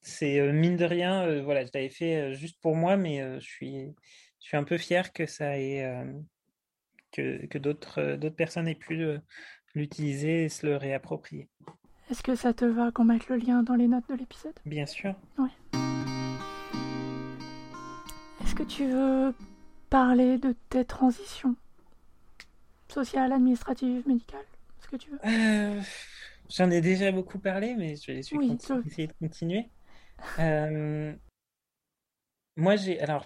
[0.01, 3.93] c'est euh, mine de rien, voilà, je l'avais fait juste pour moi, mais je suis
[4.39, 5.85] je suis un peu fier que ça ait
[7.11, 9.05] que, que d'autres d'autres personnes aient pu
[9.75, 11.49] l'utiliser et se le réapproprier.
[12.11, 14.51] Est-ce que ça te va qu'on mette le lien dans les notes de l'épisode?
[14.65, 15.15] Bien sûr.
[18.43, 19.33] Est-ce que tu veux
[19.89, 21.55] parler de tes transitions
[22.89, 24.43] Sociale, administrative, médicale
[24.81, 25.19] Ce que tu veux?
[25.25, 25.81] Euh,
[26.49, 29.69] J'en ai déjà beaucoup parlé, mais je vais oui, essayer de continuer.
[30.39, 31.15] Euh,
[32.57, 32.99] moi, j'ai.
[32.99, 33.25] Alors,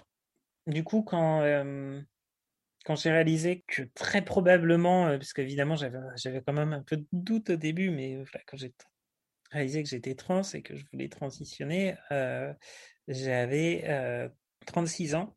[0.68, 1.40] du coup, quand.
[1.40, 2.00] Euh,
[2.86, 7.06] quand j'ai réalisé que très probablement, parce qu'évidemment j'avais, j'avais quand même un peu de
[7.12, 8.72] doute au début, mais voilà, quand j'ai
[9.50, 11.96] réalisé que j'étais trans et que je voulais transitionner,
[13.08, 14.30] j'avais
[14.66, 15.36] 36 ans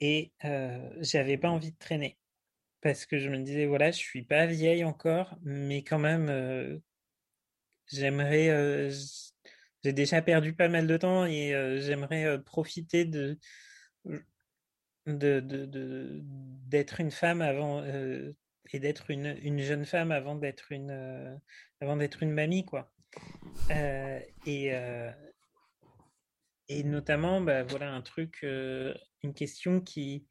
[0.00, 0.32] et
[1.00, 2.18] j'avais pas envie de traîner.
[2.82, 6.78] Parce que je me disais, voilà, je suis pas vieille encore, mais quand même, euh,
[7.86, 8.90] j'aimerais, euh,
[9.82, 13.38] j'ai déjà perdu pas mal de temps et euh, j'aimerais euh, profiter de,
[15.06, 16.22] de,
[16.66, 18.32] d'être une femme avant euh,
[18.72, 21.34] et d'être une, une jeune femme avant d'être une, euh,
[21.80, 22.90] avant d'être une mamie, quoi.
[24.46, 24.72] et,
[26.68, 30.26] et notamment, bah, voilà, un truc, une question qui,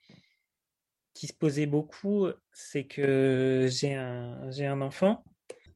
[1.14, 5.24] qui se posait beaucoup, c'est que j'ai un, j'ai un enfant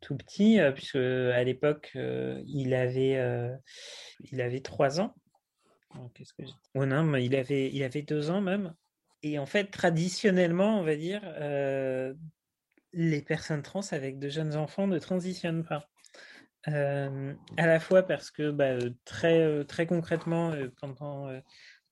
[0.02, 3.56] tout petit, euh, puisque à l'époque, euh, il avait, euh,
[4.32, 5.16] il avait trois ans.
[6.14, 6.44] Qu'est-ce que
[6.76, 8.76] oh non, il avait, il avait deux ans même.
[9.34, 11.22] Et en fait, traditionnellement, on va dire,
[12.94, 15.90] les personnes trans avec de jeunes enfants ne transitionnent pas.
[16.66, 21.30] À la fois parce que bah, très, très concrètement, pendant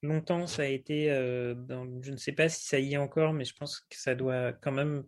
[0.02, 3.56] longtemps, ça a été, je ne sais pas si ça y est encore, mais je
[3.56, 5.04] pense que ça doit quand même,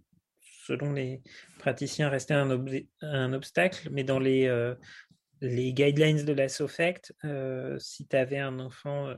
[0.66, 1.22] selon les
[1.60, 2.70] praticiens, rester un, ob
[3.02, 3.90] un obstacle.
[3.92, 4.48] Mais dans les,
[5.42, 9.14] les guidelines de la SOFECT, euh, si tu avais un enfant,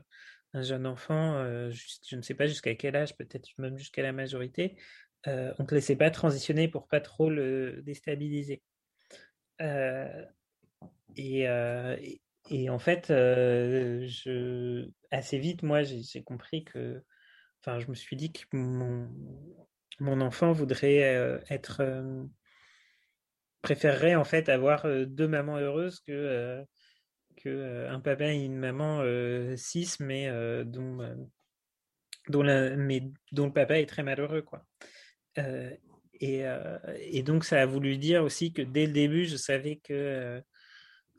[0.53, 4.77] un jeune enfant, je ne sais pas jusqu'à quel âge, peut-être même jusqu'à la majorité,
[5.25, 8.61] on ne te laissait pas transitionner pour pas trop le déstabiliser.
[11.15, 11.47] Et,
[12.69, 13.11] en fait,
[15.11, 17.03] assez vite, moi, j'ai compris que,
[17.61, 19.07] enfin, je me suis dit que mon,
[19.99, 21.83] mon enfant voudrait être,
[23.61, 26.65] préférerait en fait avoir deux mamans heureuses que,
[27.47, 29.03] euh, un papa et une maman
[29.55, 30.29] cis, mais
[30.65, 30.97] dont,
[32.27, 32.43] dont,
[33.31, 34.65] dont le papa est très malheureux, quoi.
[36.19, 40.41] et, donc, ça a voulu dire aussi que dès le début, je savais que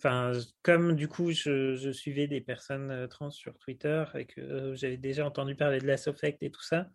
[0.02, 4.74] Enfin, comme du coup, je, suivais des personnes euh, trans sur Twitter et que euh,
[4.74, 6.88] j'avais déjà entendu parler de la Sofect et tout ça,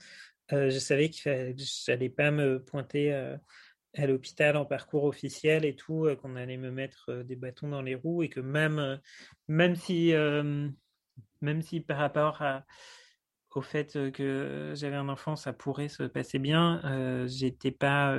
[0.53, 1.53] euh, je savais que
[1.85, 3.37] j'allais pas me pointer euh,
[3.95, 7.69] à l'hôpital en parcours officiel et tout, euh, qu'on allait me mettre euh, des bâtons
[7.69, 8.99] dans les roues et que même,
[9.47, 10.13] même si,
[11.41, 12.43] même si par rapport
[13.55, 18.15] au fait que j'avais un enfant, ça pourrait se passer bien, j'étais pas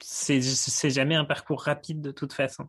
[0.00, 2.68] c'est jamais un parcours rapide de toute façon.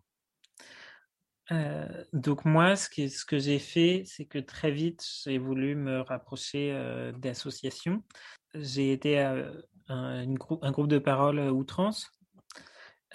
[1.51, 5.75] Euh, donc moi, ce que, ce que j'ai fait, c'est que très vite, j'ai voulu
[5.75, 8.03] me rapprocher euh, d'associations.
[8.55, 9.35] J'ai été à
[9.89, 12.11] un, groupe de parole outrance.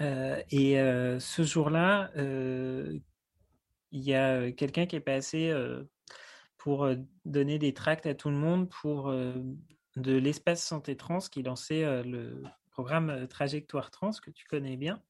[0.01, 5.53] Et ce jour-là, il y a quelqu'un qui est passé
[6.59, 6.89] pour
[7.25, 12.43] donner des tracts à tout le monde pour de l'espace santé trans qui lançait le
[12.71, 15.03] programme Trajectoire Trans que tu connais bien.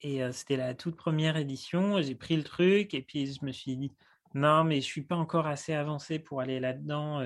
[0.00, 2.00] Et c'était la toute première édition.
[2.02, 3.92] J'ai pris le truc et puis je me suis dit,
[4.34, 7.20] Non, mais je suis pas encore assez avancé pour aller là-dedans.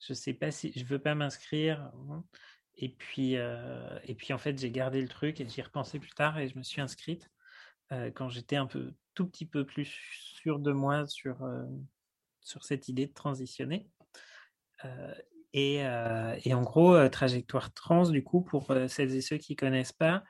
[0.00, 1.80] Je sais pas si je veux pas m'inscrire.
[2.10, 2.24] Hein.
[2.76, 6.38] Et puis, et puis en fait, j'ai gardé le truc et j'y repensé plus tard
[6.38, 7.30] et je me suis inscrite
[8.14, 11.38] quand j'étais un peu tout petit peu plus sûr de moi sur,
[12.42, 13.88] sur cette idée de transitionner.
[15.54, 20.22] Et, et, en gros, Trajectoire Trans, du coup, pour celles et ceux qui connaissent pas,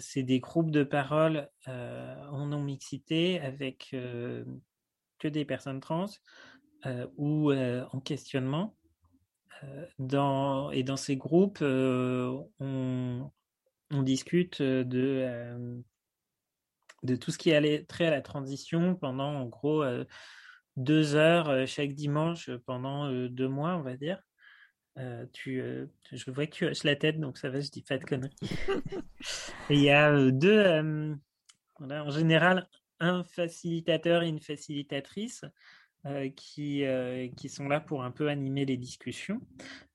[0.00, 6.06] c'est des groupes de parole en non-mixité avec que des personnes trans
[7.16, 8.76] ou en questionnement.
[9.98, 15.82] Dans, et dans ces groupes, on, on, discute de,
[17.02, 19.84] de tout ce qui allait trait à la transition pendant en gros
[20.76, 24.22] deux heures chaque dimanche pendant deux mois, on va dire.
[24.98, 27.82] Euh, tu, euh, je vois que tu hoches la tête, donc ça va, je dis
[27.82, 28.34] pas de conneries.
[29.70, 31.18] il y a euh, deux,
[31.80, 32.68] en général,
[32.98, 35.44] un facilitateur et une facilitatrice
[36.36, 36.84] qui,
[37.36, 39.40] qui sont là pour un peu animer les discussions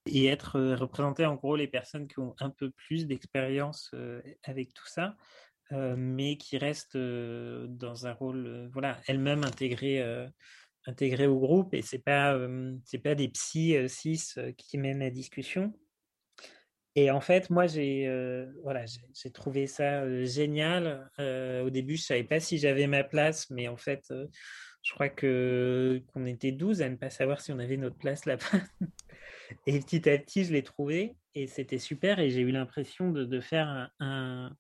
[0.06, 3.94] et être représentés en gros les personnes qui ont un peu plus d'expérience
[4.44, 5.16] avec tout ça.
[5.72, 10.04] mais qui restent dans un rôle, voilà, elles-mêmes intégrées
[10.88, 12.38] intégrés au groupe et c'est pas
[12.84, 14.22] c'est pas des psys cis
[14.58, 15.74] qui mènent la discussion.
[16.98, 18.10] Et en fait, moi, j'ai
[18.64, 18.86] voilà,
[19.34, 21.10] trouvé ça génial.
[21.20, 24.14] au début, je savais pas si j'avais ma place, mais en fait,
[24.86, 28.26] je crois que qu'on était 12 à ne pas savoir si on avait notre place
[28.26, 28.46] là-bas.
[29.66, 32.20] et petit à petit, je l'ai trouvé et c'était super.
[32.20, 34.56] Et j'ai eu l'impression de, de, faire un,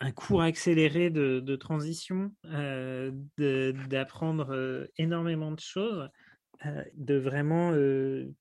[0.00, 6.08] un cours accéléré de, transition, euh, d'apprendre euh, énormément de choses,
[6.64, 7.68] euh, de vraiment,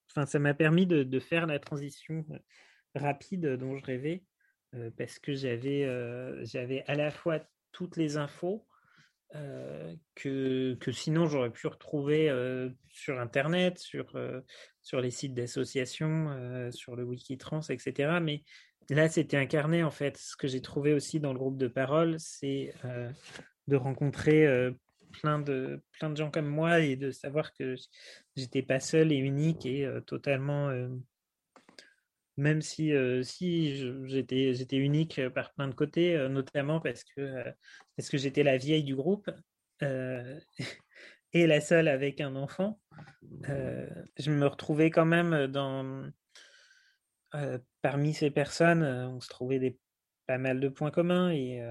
[0.09, 2.25] enfin, ça m'a permis de, faire la transition
[2.95, 4.23] rapide dont je rêvais,
[4.97, 5.85] parce que j'avais,
[6.45, 7.39] j'avais à la fois
[7.73, 8.65] toutes les infos
[10.15, 12.31] que, que sinon j'aurais pu retrouver
[12.89, 14.19] sur Internet, sur,
[14.81, 18.19] sur les sites d'associations, sur le Wikitrans, etc.
[18.21, 18.43] Mais
[18.95, 20.17] là, c'était incarné en fait.
[20.17, 23.11] Ce que j'ai trouvé aussi dans le groupe de parole, c'est euh,
[23.67, 24.71] de rencontrer euh,
[25.11, 27.75] plein, de, plein de gens comme moi et de savoir que
[28.35, 30.71] j'étais pas seul et unique et euh, totalement.
[32.39, 32.91] Même si,
[33.23, 33.75] si
[34.05, 37.43] j'étais, unique par plein de côtés, notamment parce que,
[38.13, 39.29] j'étais la vieille du groupe
[39.81, 42.79] et la seule avec un enfant,
[43.43, 46.09] je me retrouvais quand même dans,
[47.81, 49.77] parmi ces personnes, on se trouvait
[50.25, 51.61] pas mal de points communs et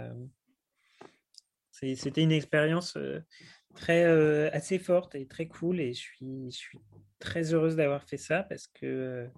[1.73, 2.99] c'était une expérience
[3.75, 4.05] très
[4.51, 6.81] assez forte et très cool et je suis
[7.19, 9.29] très heureuse d'avoir fait ça parce que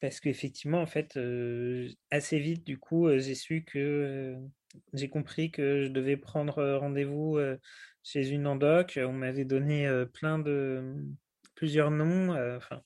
[0.00, 1.18] parce qu'effectivement en fait
[2.10, 4.36] assez vite du coup j'ai su que
[4.94, 7.38] j'ai compris que je devais prendre rendez-vous
[8.02, 10.94] chez une endoc on m'avait donné plein de
[11.54, 12.82] plusieurs noms enfin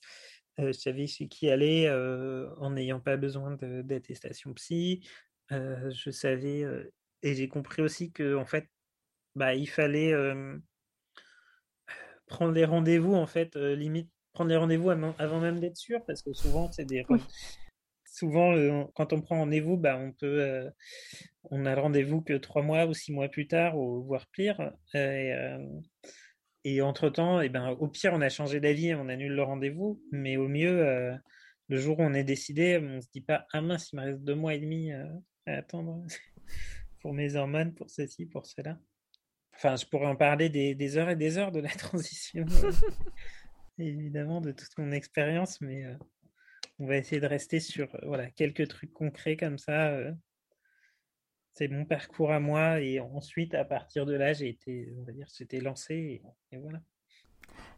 [0.59, 1.89] je savais chez qui aller
[2.59, 5.09] en n'ayant pas besoin d'attestation psy.
[5.51, 6.67] je savais
[7.23, 8.69] et j'ai compris aussi que en fait,
[9.35, 10.13] bah, il fallait
[12.27, 16.33] prendre les rendez-vous en fait, limite prendre les rendez-vous avant même d'être sûr, parce que
[16.33, 17.05] souvent c'est des
[18.05, 20.71] souvent quand on prend rendez-vous, bah, on peut
[21.51, 24.73] on a le rendez-vous que trois mois ou six mois plus tard, ou voire pire.
[24.95, 25.35] Et,
[26.65, 30.01] et entre-temps, eh ben, au pire, on a changé d'avis et on annule le rendez-vous.
[30.13, 31.15] Mais au mieux, euh,
[31.69, 34.03] le jour où on est décidé, on ne se dit pas Ah mince, il me
[34.03, 35.05] reste deux mois et demi euh,
[35.47, 36.05] à attendre
[37.01, 38.79] pour mes hormones, pour ceci, pour cela.
[39.55, 42.47] Enfin, je pourrais en parler des, heures et des heures de la transition,
[43.79, 45.95] évidemment, de toute mon expérience, mais euh,
[46.79, 49.97] on va essayer de rester sur voilà, quelques trucs concrets comme ça
[51.55, 55.13] c'est mon parcours à moi et ensuite à partir de là j'ai été on va
[55.13, 56.81] dire j'étais lancé et, voilà.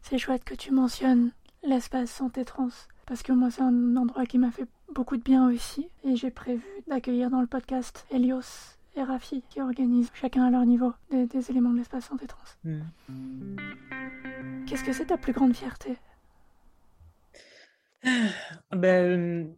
[0.01, 1.31] C'est chouette que tu mentionnes
[1.63, 2.69] l'espace santé trans
[3.05, 6.31] parce que moi c'est un endroit qui m'a fait beaucoup de bien aussi et j'ai
[6.31, 11.27] prévu d'accueillir dans le podcast Elios et Rafi qui organisent chacun à leur niveau des,
[11.49, 13.55] éléments de l'espace santé trans mmh.
[14.67, 15.97] qu'est-ce que c'est ta plus grande fierté?
[18.71, 19.55] Ben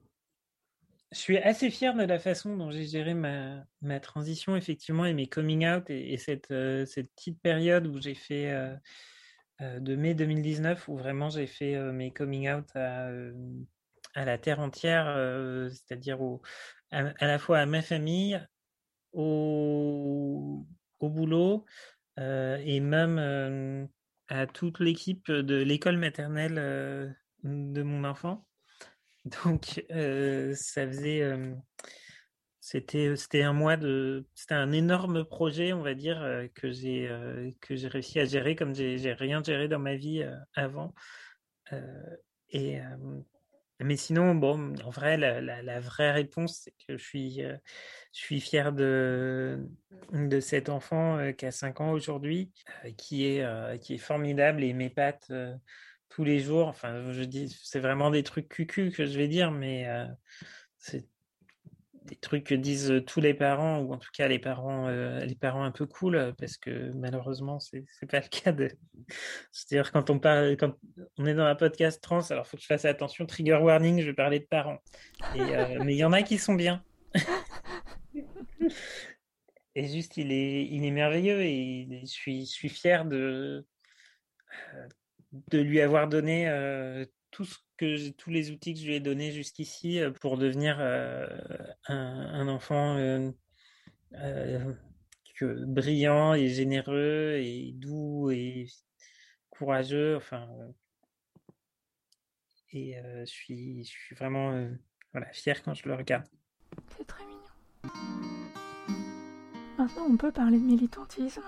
[1.11, 5.13] je suis assez fier de la façon dont j'ai géré ma, ma, transition, effectivement, et
[5.13, 8.75] mes coming out, et, cette, euh, cette, petite période où j'ai fait euh,
[9.61, 13.09] euh, de mai 2019, où vraiment j'ai fait mes coming out à,
[14.15, 15.05] à, la terre entière,
[15.69, 16.19] c'est-à-dire
[16.91, 18.39] à, à, la fois à ma famille,
[19.13, 20.65] au,
[20.99, 21.65] au boulot,
[22.17, 23.89] et même
[24.27, 28.47] à toute l'équipe de l'école maternelle de mon enfant.
[29.43, 31.21] Donc, ça faisait.
[32.59, 37.09] c'était c'était un mois de c'était un énorme projet on va dire que j'ai
[37.61, 40.93] que j'ai réussi à gérer comme j'ai j'ai rien géré dans ma vie avant
[42.49, 42.79] et
[43.79, 47.55] mais sinon, bon, en vrai, la, la, la vraie réponse, c'est que je suis, euh,
[48.13, 49.67] je suis fier de,
[50.11, 52.51] de cet enfant euh, qui a 5 ans aujourd'hui,
[52.85, 55.31] euh, qui, est, qui est formidable et m'épate
[56.09, 56.67] tous les jours.
[56.67, 59.87] Enfin, je dis, c'est vraiment des trucs cucu que je vais dire, mais
[60.77, 61.07] c'est
[62.07, 65.35] des trucs que disent tous les parents, ou en tout cas les parents, euh, les
[65.35, 68.71] parents un peu cool, parce que malheureusement, c'est n'est pas le cas de.
[69.51, 70.73] C'est-à-dire, quand on parle, quand
[71.17, 74.01] on est dans un podcast trans, alors il faut que je fasse attention, trigger warning,
[74.01, 74.79] je vais parler de parents.
[75.35, 76.83] mais il y en a qui sont bien.
[79.75, 83.65] et juste, il est, il est merveilleux et je suis, je suis fier de,
[85.51, 86.47] de lui avoir donné
[87.31, 90.77] tout ce que tous les outils que je lui ai donnés jusqu'ici euh, pour devenir
[90.79, 91.27] euh,
[91.87, 93.31] un, enfant euh,
[95.41, 98.67] brillant et généreux et doux et
[99.49, 100.15] courageux.
[100.15, 100.49] Enfin,
[102.73, 104.67] et je suis, je suis vraiment
[105.13, 106.25] voilà, fier quand je le regarde.
[106.97, 107.37] C'est très mignon.
[109.77, 111.43] Maintenant, on peut parler de militantisme.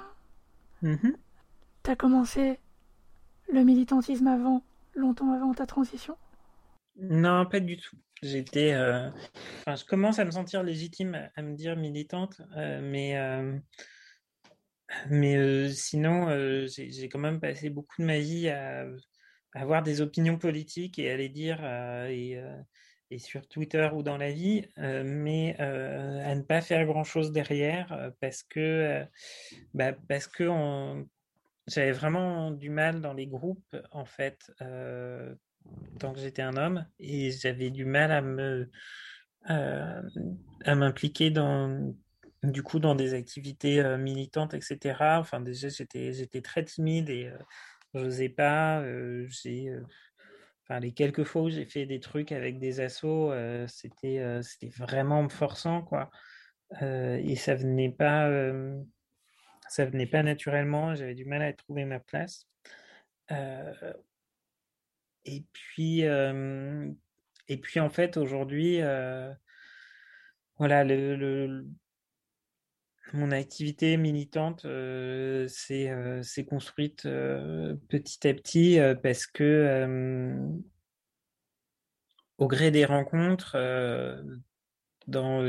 [0.83, 1.15] Mm-hmm.
[1.83, 2.59] Tu as commencé
[3.51, 4.63] le militantisme avant
[4.99, 6.15] longtemps avant ta transition?
[6.97, 7.97] Non, pas du tout.
[8.21, 9.09] J'étais, euh,
[9.59, 13.57] enfin, je commence à me sentir légitime à me dire militante, euh, mais euh,
[15.09, 16.27] mais sinon,
[16.67, 18.85] j'ai quand même passé beaucoup de ma vie à,
[19.53, 21.63] avoir des opinions politiques et à les dire
[22.09, 22.41] et,
[23.11, 28.11] et, sur Twitter ou dans la vie, mais à ne pas faire grand chose derrière
[28.19, 29.05] parce que
[29.75, 31.07] bah, parce que on,
[31.69, 35.33] j'avais vraiment du mal dans les groupes, en fait, euh,
[35.99, 38.69] tant que j'étais un homme, et j'avais du mal à me
[39.49, 40.01] euh,
[40.65, 41.95] à m'impliquer dans
[42.43, 45.19] du coup dans des activités euh, militantes, etc.
[45.19, 47.31] Enfin, déjà, j'étais j'étais très timide et
[47.93, 48.83] je n'osais pas.
[50.63, 53.31] Enfin, les quelques fois où j'ai fait des trucs avec des assos,
[53.67, 56.09] c'était c'était vraiment forçant, quoi.
[56.81, 58.29] et ça venait pas
[59.69, 62.47] ça venait pas naturellement, j'avais du mal à trouver ma place.
[63.31, 63.93] Euh,
[65.25, 68.79] et puis, et puis en fait aujourd'hui,
[70.57, 70.83] voilà,
[73.13, 74.61] mon activité militante
[75.47, 80.49] s'est construite petit à petit parce que
[82.37, 83.55] au gré des rencontres
[85.07, 85.43] dans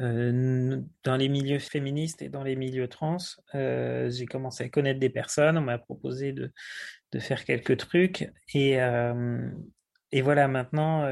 [0.00, 3.16] euh, dans les milieux féministes et dans les milieux trans,
[3.54, 5.58] euh, j'ai commencé à connaître des personnes.
[5.58, 6.52] On m'a proposé de,
[7.12, 8.30] de, faire quelques trucs.
[8.54, 9.50] Et, euh,
[10.12, 11.02] et voilà, maintenant,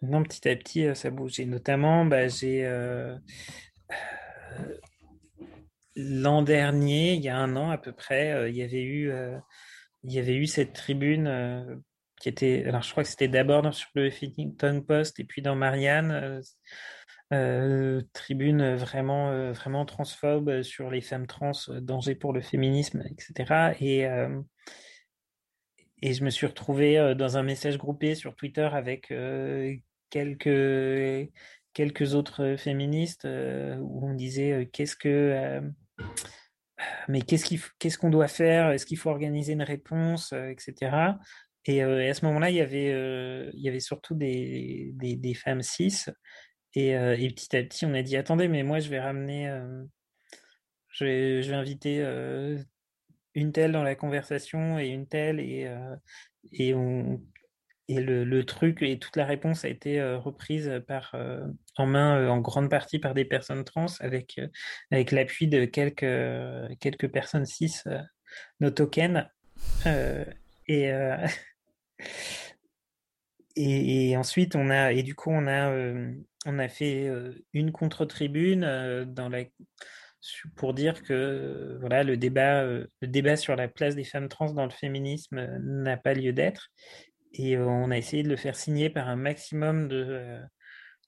[0.00, 1.40] maintenant, petit à petit, ça bouge.
[1.40, 2.66] Et notamment, bah, j'ai.
[5.94, 9.12] L'an dernier, il y a un an à peu près, il y avait eu,
[10.04, 11.82] il y avait eu cette tribune
[12.18, 15.54] qui était, alors je crois que c'était d'abord sur le Huffington Post et puis dans
[15.54, 16.40] Marianne,
[17.32, 23.02] euh, tribune vraiment, euh, vraiment transphobe sur les femmes trans, euh, danger pour le féminisme,
[23.06, 23.74] etc.
[23.80, 24.06] Et,
[26.02, 29.12] et je me suis retrouvé dans un message groupé sur Twitter avec
[30.10, 31.30] quelques,
[31.72, 35.62] quelques autres féministes où on disait qu'est-ce que
[37.06, 38.72] mais qu'est-ce qu'est-ce qu'on doit faire?
[38.72, 41.14] Est-ce qu'il faut organiser une réponse, etc.
[41.66, 46.06] Et à ce moment-là, il y avait il y avait surtout des, des femmes cis
[46.74, 46.94] et,
[47.34, 49.50] petit à petit, on a dit attendez, mais moi je vais ramener,
[50.88, 52.02] je, vais, inviter
[53.34, 55.70] une telle dans la conversation et une telle, et,
[56.52, 61.14] et le, le, truc et toute la réponse a été reprise par,
[61.76, 64.40] en main en grande partie par des personnes trans avec,
[64.90, 67.82] avec l'appui de quelques, quelques personnes cis,
[68.60, 69.28] nos tokens.
[70.68, 70.90] et.
[73.56, 76.12] Et, ensuite, on a, et du coup, on a, euh,
[76.46, 79.44] on a fait euh, une contre-tribune euh, dans la,
[80.56, 84.64] pour dire que voilà, le débat, le débat sur la place des femmes trans dans
[84.64, 86.68] le féminisme n'a pas lieu d'être.
[87.34, 90.38] Et on a essayé de le faire signer par un maximum de,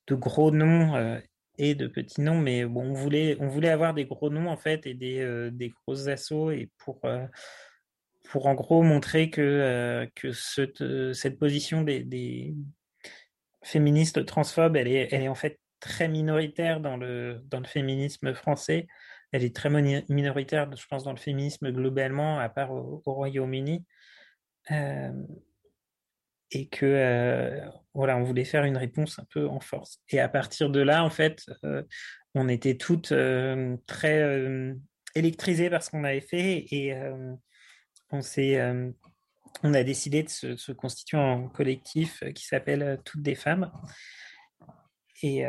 [0.08, 1.20] de gros noms
[1.58, 4.56] et de petits noms, mais bon, on voulait, on voulait avoir des gros noms en
[4.56, 7.02] fait et des, des grosses assauts et pour
[8.24, 12.54] pour en gros montrer que, euh, que cette, euh, cette position des,
[13.62, 18.34] féministes transphobes, elle est, elle est en fait très minoritaire dans le, dans le féminisme
[18.34, 18.86] français.
[19.32, 19.70] Elle est très
[20.08, 23.84] minoritaire, je pense, dans le féminisme globalement, à part au, Royaume-Uni.
[24.70, 25.12] Euh,
[26.50, 27.58] et que
[27.94, 30.00] voilà, on voulait faire une réponse un peu en force.
[30.10, 31.50] Et à partir de là, en fait,
[32.34, 33.12] on était toutes
[33.86, 34.74] très
[35.16, 36.94] électrisées par ce qu'on avait fait et
[38.14, 38.60] on s'est
[39.62, 43.70] on a décidé de se, constituer en collectif qui s'appelle Toutes des femmes.
[45.22, 45.46] Et,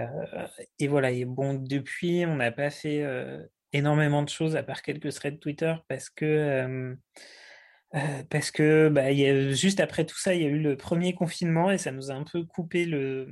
[0.87, 3.03] voilà, bon, depuis, on n'a pas fait
[3.73, 6.95] énormément de choses à part quelques threads Twitter parce que
[7.93, 9.13] euh, parce que bah,
[9.53, 12.13] juste après tout ça, il y a eu le premier confinement et ça nous a
[12.13, 13.29] un peu coupé le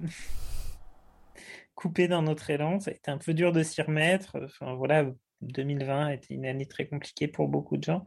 [1.75, 2.79] coupé dans notre élan.
[2.79, 4.37] Ça a été un peu dur de s'y remettre.
[4.43, 5.05] Enfin voilà,
[5.41, 8.05] 2020 a été une année très compliquée pour beaucoup de gens.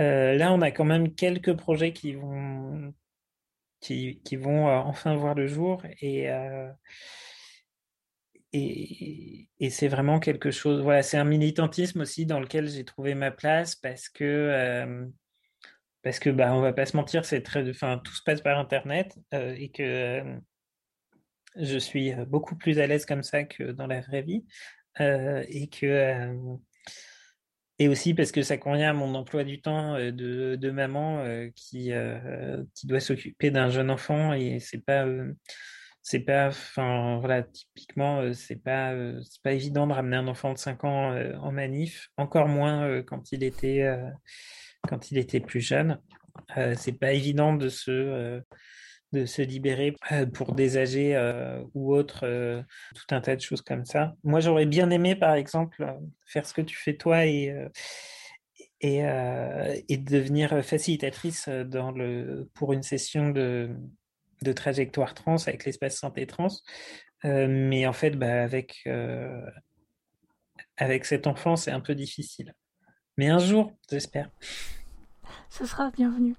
[0.00, 2.94] Euh, là, on a quand même quelques projets qui vont
[3.80, 6.28] qui, qui vont euh, enfin voir le jour et
[8.52, 10.82] et, et c'est vraiment quelque chose.
[10.82, 15.06] Voilà, c'est un militantisme aussi dans lequel j'ai trouvé ma place parce que
[16.06, 18.60] parce que bah on va pas se mentir, c'est très, enfin tout se passe par
[18.60, 20.38] internet euh, et que euh,
[21.56, 24.46] je suis beaucoup plus à l'aise comme ça que dans la vraie vie
[25.00, 26.28] euh, et que
[27.78, 31.24] et aussi parce que ça convient à mon emploi du temps de, de maman
[31.54, 31.90] qui
[32.74, 35.06] qui doit s'occuper d'un jeune enfant et c'est pas
[36.02, 40.58] c'est pas enfin voilà typiquement c'est pas c'est pas évident de ramener un enfant de
[40.58, 43.86] 5 ans en manif encore moins quand il était
[44.86, 45.98] quand il était plus jeune.
[46.56, 48.40] Euh, c'est pas évident de se, euh,
[49.20, 51.16] de se libérer euh, pour des âgés
[51.74, 52.26] ou autres,
[52.94, 54.14] tout un tas de choses comme ça.
[54.24, 55.86] Moi, j'aurais bien aimé, par exemple,
[56.26, 57.54] faire ce que tu fais toi et,
[58.80, 59.02] et,
[59.88, 63.70] et devenir facilitatrice dans le, pour une session de,
[64.42, 66.48] de trajectoire trans avec l'espace santé trans.
[67.24, 68.88] mais en fait, bah, avec,
[70.76, 72.54] avec cet enfant, c'est un peu difficile.
[73.16, 74.30] Mais un jour, j'espère.
[75.48, 76.34] Ce sera bienvenu.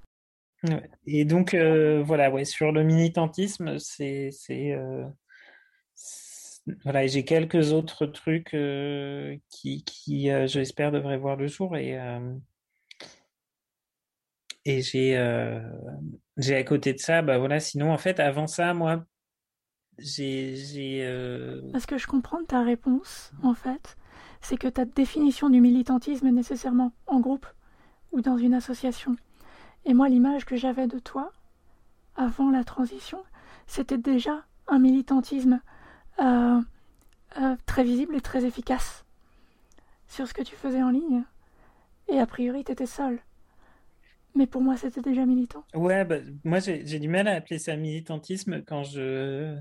[1.05, 4.32] Et donc, euh, voilà, ouais, sur le militantisme, c'est.
[4.51, 5.05] Euh,
[6.84, 11.78] voilà, j'ai quelques autres trucs euh, qui, qui j'espère, devraient voir le jour.
[11.78, 11.97] Et,
[14.66, 15.16] et j'ai,
[16.38, 19.05] j'ai à côté de ça, bah voilà, sinon, en fait, avant ça, moi,
[19.97, 20.55] j'ai.
[20.55, 23.95] j'ai Parce que je comprends ta réponse, en fait,
[24.41, 27.45] c'est que ta définition du militantisme est nécessairement en groupe
[28.12, 29.16] ou dans une association.
[29.86, 31.32] Et moi, l'image que j'avais de toi,
[32.15, 33.23] avant la transition,
[33.67, 35.61] c'était déjà un militantisme
[36.19, 36.59] euh,
[37.39, 39.05] euh, très visible et très efficace
[40.07, 41.23] sur ce que tu faisais en ligne.
[42.07, 43.19] Et a priori, tu étais seul.
[44.36, 45.63] Mais pour moi, c'était déjà militant.
[45.73, 49.57] Ouais, bah, moi, j'ai du mal à appeler ça militantisme quand je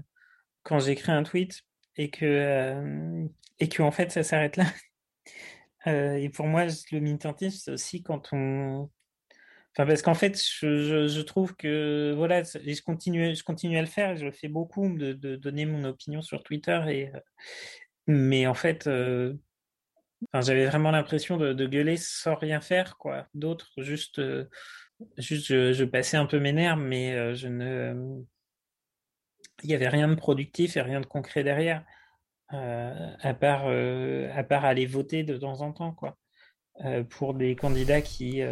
[0.63, 1.63] quand j'écris un tweet
[1.97, 3.27] et que euh,
[3.59, 4.65] et que en fait ça s'arrête là.
[5.87, 8.91] Et pour moi, le militantisme, c'est aussi quand on.
[9.77, 14.17] Enfin, parce qu'en fait, je, je, trouve que voilà, je continue, je à le faire.
[14.17, 17.13] Je fais beaucoup de, donner mon opinion sur Twitter et
[18.07, 19.35] mais en fait, euh,
[20.33, 23.27] j'avais vraiment l'impression de, gueuler sans rien faire, quoi.
[23.35, 24.49] D'autres, juste, euh,
[25.19, 28.23] juste, je, passais un peu mes nerfs, mais je ne,
[29.63, 31.85] il y avait rien de productif et rien de concret derrière.
[32.53, 36.26] Euh, à part euh, à part aller voter de temps en temps quoi euh,
[37.11, 38.43] pour des candidats qui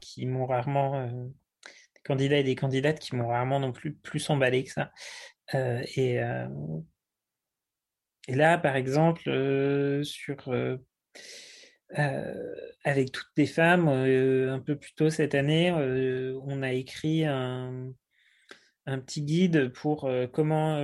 [0.00, 4.64] qui m'ont rarement des candidats et des candidates qui m'ont rarement non plus plus emballé
[4.64, 4.92] que ça.
[5.54, 6.20] Et
[8.28, 9.22] et là par exemple
[10.04, 10.54] sur
[12.84, 17.92] avec toutes les femmes, un peu plus tôt cette année, on a écrit un,
[18.86, 20.78] un petit guide pour comment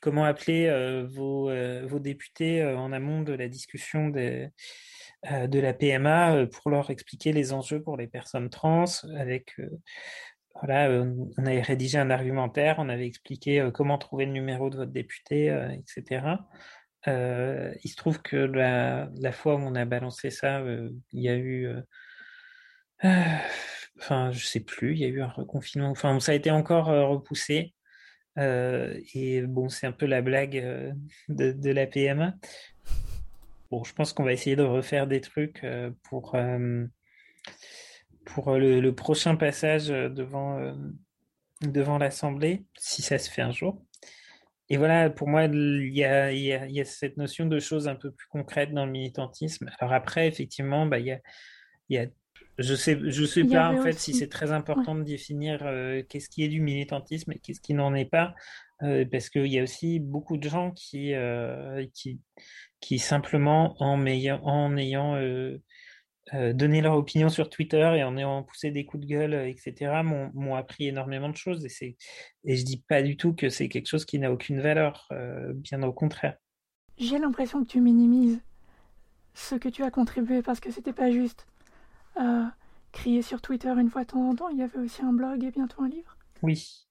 [0.00, 4.08] comment appeler euh, vos, euh, vos, députés euh, en amont de la discussion
[5.24, 8.84] de la PMA pour leur expliquer les enjeux pour les personnes trans
[9.16, 9.56] avec
[10.60, 14.90] voilà, on avait rédigé un argumentaire, on avait expliqué comment trouver le numéro de votre
[14.90, 16.26] député, etc.
[17.06, 20.62] il se trouve que la, fois où on a balancé ça,
[21.12, 21.68] il y a eu,
[23.02, 26.86] enfin, je sais plus, il y a eu un reconfinement, enfin, ça a été encore
[26.86, 27.74] repoussé.
[28.38, 30.92] Euh, et bon, c'est un peu la blague euh,
[31.28, 32.34] de, la PMA.
[33.70, 36.36] Bon, je pense qu'on va essayer de refaire des trucs euh, pour,
[38.24, 40.74] pour le, le, prochain passage devant,
[41.62, 43.82] devant l'Assemblée, si ça se fait un jour.
[44.70, 47.46] Et voilà, pour moi, il y a, il y a, il y a cette notion
[47.46, 49.70] de choses un peu plus concrètes dans le militantisme.
[49.78, 51.20] Alors après, effectivement, bah, il y a,
[51.88, 52.06] il y a
[52.58, 56.28] je sais, je sais pas en fait si c'est très important de définir euh, qu'est-ce
[56.28, 58.34] qui est du militantisme et qu'est-ce qui n'en est pas,
[58.82, 62.20] euh, parce qu'il y a aussi beaucoup de gens qui, euh, qui,
[62.80, 65.18] qui simplement en ayant, en ayant
[66.52, 70.54] donné leur opinion sur Twitter et en ayant poussé des coups de gueule, etc., m'ont
[70.56, 71.64] appris énormément de choses.
[71.64, 71.96] Et, c'est,
[72.44, 75.08] et je dis pas du tout que c'est quelque chose qui n'a aucune valeur,
[75.54, 76.36] bien au contraire.
[76.98, 78.40] J'ai l'impression que tu minimises
[79.32, 81.46] ce que tu as contribué parce que c'était pas juste
[82.92, 84.48] crier sur Twitter une fois de temps en temps.
[84.50, 86.16] Il y avait aussi un blog et bientôt un livre.
[86.42, 86.87] Oui.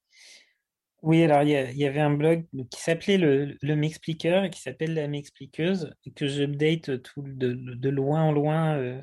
[1.04, 4.96] Oui, alors il y, avait un blog qui s'appelait le, le M'expliqueur et qui s'appelle
[4.96, 9.00] la M'expliqueuse, que j'update tout de, de, loin en loin euh,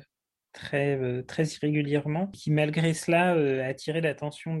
[0.51, 4.55] très, euh, très irrégulièrement, qui malgré cela euh, a attiré l'attention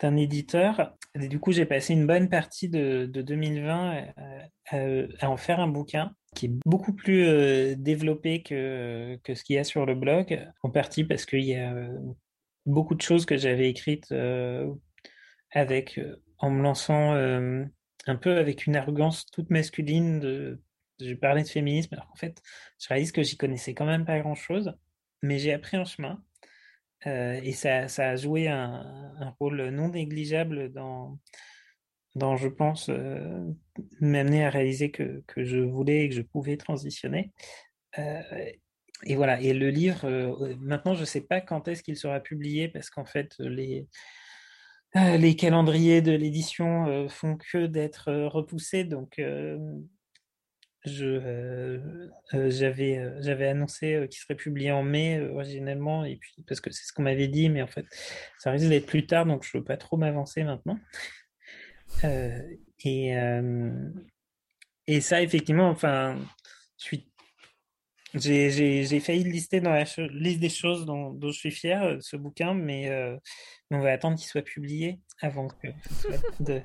[0.00, 0.96] d'un éditeur.
[1.14, 4.76] Et du coup, j'ai passé une bonne partie de, de 2020 à,
[5.20, 9.58] à, en faire un bouquin qui est beaucoup plus développé que, que ce qu'il y
[9.60, 11.72] a sur le blog, en partie parce qu'il y a
[12.66, 14.12] beaucoup de choses que j'avais écrites
[15.52, 16.00] avec
[16.44, 17.64] en me lançant euh,
[18.06, 20.60] un peu avec une arrogance toute masculine de
[21.00, 22.42] je parlais de féminisme alors qu'en fait
[22.78, 24.74] je réalise que j'y connaissais quand même pas grand chose
[25.22, 26.22] mais j'ai appris en chemin
[27.06, 31.18] euh, et ça, ça, a joué un, rôle non négligeable dans
[32.14, 33.50] dans je pense euh,
[34.00, 37.32] m'amener à réaliser que, que, je voulais et que je pouvais transitionner
[39.06, 39.40] et voilà.
[39.40, 40.06] Et le livre
[40.60, 43.86] maintenant je sais pas quand est-ce qu'il sera publié parce qu'en fait les euh,
[44.94, 49.20] les calendriers de l'édition euh, font que d'être euh, repoussés, donc
[50.84, 51.80] je
[52.32, 57.04] j'avais annoncé qu'il serait publié en mai originellement et puis parce que c'est ce qu'on
[57.04, 57.86] m'avait dit mais en fait
[58.38, 60.78] ça risque d'être plus tard donc je veux pas trop m'avancer maintenant.
[62.84, 63.14] Et
[64.86, 66.18] et ça effectivement enfin
[66.76, 67.13] je suis
[68.14, 72.54] j'ai failli le lister dans la liste des choses dont, je suis fier, ce bouquin,
[72.54, 72.90] mais
[73.70, 76.62] on va attendre qu'il soit publié avant que ce soit, de,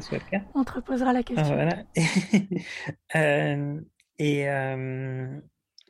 [0.00, 0.44] soit le cas.
[0.54, 1.54] On te reposera la question.
[1.54, 1.84] voilà.
[3.16, 3.80] euh,
[4.18, 5.40] et, euh,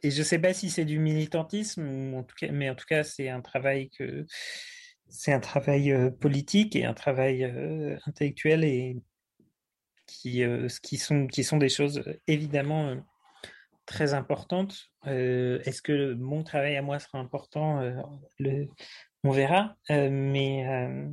[0.02, 2.86] et je ne sais pas si c'est du militantisme, en tout cas, mais en tout
[2.86, 4.26] cas, c'est un travail que
[5.08, 8.96] c'est un travail euh, politique et un travail euh, intellectuel et
[10.06, 12.96] qui, euh, qui, sont, qui sont des choses évidemment
[13.86, 14.12] très
[15.06, 15.66] importantes.
[15.66, 17.80] Est-ce que mon travail à moi sera important?
[18.38, 18.68] Le,
[19.24, 19.74] on verra.
[19.90, 21.08] Euh, mais euh,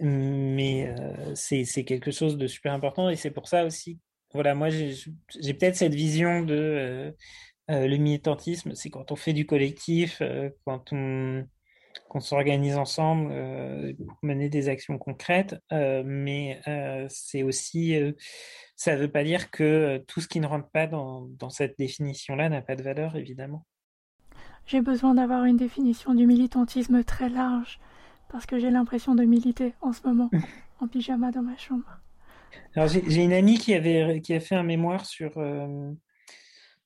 [0.00, 3.98] mais euh, c'est quelque chose de super important et c'est pour ça aussi,
[4.34, 7.14] voilà, moi j'ai peut-être cette vision de
[7.68, 10.20] le militantisme, c'est quand on fait du collectif,
[10.66, 11.46] quand on,
[12.20, 13.32] s'organise ensemble
[14.06, 16.60] pour mener des actions concrètes, mais
[17.08, 17.94] c'est aussi,
[18.76, 22.48] ça ne veut pas dire que tout ce qui ne rentre pas dans cette définition-là
[22.48, 23.64] n'a pas de valeur, évidemment.
[24.66, 27.80] J'ai besoin d'avoir une définition du militantisme très large,
[28.30, 30.30] parce que j'ai l'impression de militer en ce moment,
[30.80, 32.00] en pyjama dans ma chambre.
[32.74, 35.92] Alors j'ai une amie qui, avait, qui a fait un mémoire sur, euh,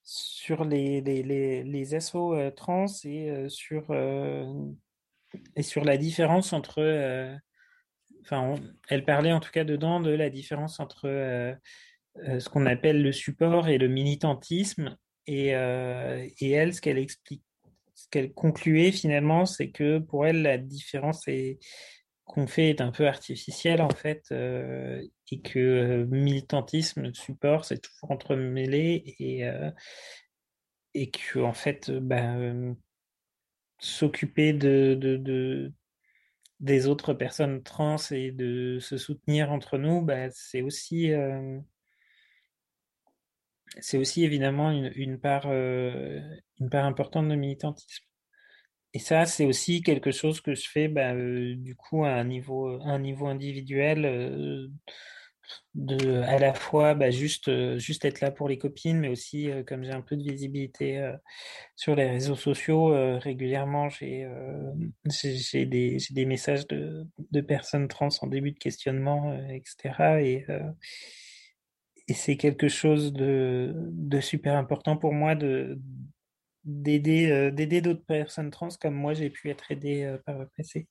[0.02, 3.92] sur les, les, les, euh, trans et, euh, sur,
[5.54, 7.36] et sur la différence entre...
[8.22, 8.54] enfin,
[8.88, 11.56] elle parlait en tout cas dedans de la différence entre
[12.16, 14.96] ce qu'on appelle le support et le militantisme.
[15.26, 17.42] Et, elle, ce qu'elle explique
[17.96, 21.24] ce qu'elle concluait finalement, c'est que pour elle, la différence
[22.24, 25.02] qu'on fait est un peu artificielle en fait, euh,
[25.32, 29.70] et que euh, militantisme, support, c'est toujours entremêlé et, euh,
[30.94, 32.36] que en fait, bah,
[33.78, 35.72] s'occuper de, de,
[36.60, 41.12] des autres personnes trans et de se soutenir entre nous, bah, c'est aussi
[43.80, 46.20] c'est aussi évidemment une, part, euh,
[46.60, 48.04] une part importante de militantisme.
[48.94, 52.24] Et ça, c'est aussi quelque chose que je fais bah, euh, du coup à un
[52.24, 54.68] niveau, un niveau individuel, euh,
[55.74, 59.84] de à la fois bah, juste, juste être là pour les copines, mais aussi comme
[59.84, 61.12] j'ai un peu de visibilité
[61.76, 62.86] sur les réseaux sociaux,
[63.18, 64.26] régulièrement j'ai
[65.10, 70.20] j'ai des, des messages de, de personnes trans en début de questionnement, etc.
[70.22, 70.46] Et
[72.08, 75.78] et c'est quelque chose de, de, super important pour moi de
[76.64, 80.48] d'aider euh, d'aider d'autres personnes trans comme moi j'ai pu être aidé euh, par le
[80.56, 80.88] passé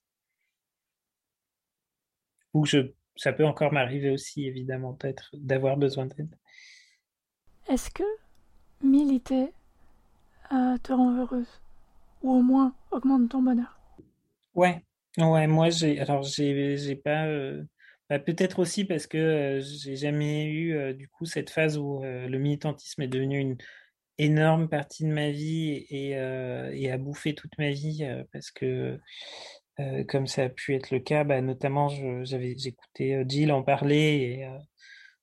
[2.54, 6.34] ou je ça peut encore m'arriver aussi évidemment peut-être d'avoir besoin d'aide.
[7.68, 8.04] Est-ce que
[8.82, 9.52] militer
[10.52, 11.60] euh, te rend heureuse?
[12.22, 13.78] Ou au moins augmente ton bonheur?
[14.54, 14.82] Ouais.
[15.18, 17.26] Ouais moi j'ai alors j'ai pas
[18.08, 22.04] bah, peut-être aussi parce que euh, j'ai jamais eu euh, du coup cette phase où
[22.04, 23.56] euh, le militantisme est devenu une
[24.18, 28.02] énorme partie de ma vie et, et a bouffé toute ma vie
[28.32, 28.98] parce que
[30.08, 31.88] comme ça a pu être le cas, bah, notamment
[32.24, 34.46] j'avais j'écoutais Jill en parler et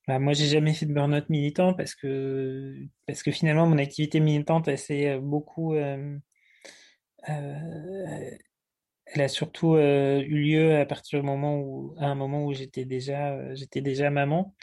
[0.08, 2.76] Bah, moi, j'ai jamais fait de burn-out militant parce que,
[3.08, 4.78] parce que finalement, mon activité militante, elle
[5.22, 6.18] beaucoup, euh,
[7.30, 8.32] euh,
[9.06, 12.54] elle a surtout euh, eu lieu à partir du moment où, à un moment où
[12.54, 14.56] j'étais déjà, j'étais déjà maman.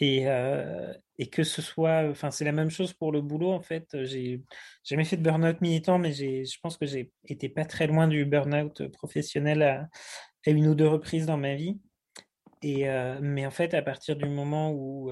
[0.00, 3.86] Et, que ce soit, enfin, c'est la même chose pour le boulot, en fait.
[4.04, 4.42] J'ai
[4.84, 8.24] jamais fait de burn-out militant, mais je pense que j'ai été pas très loin du
[8.24, 9.88] burn-out professionnel à,
[10.46, 11.78] une ou deux reprises dans ma vie.
[12.62, 12.86] Et,
[13.20, 15.10] mais en fait, à partir du moment où,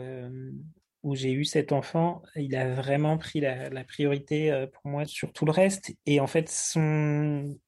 [1.03, 5.45] où j'ai eu cet enfant, il a vraiment pris la, priorité pour moi sur tout
[5.45, 5.93] le reste.
[6.07, 7.59] Et en fait, son,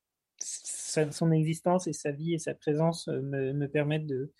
[1.32, 4.32] existence et sa vie et sa présence me permettent de,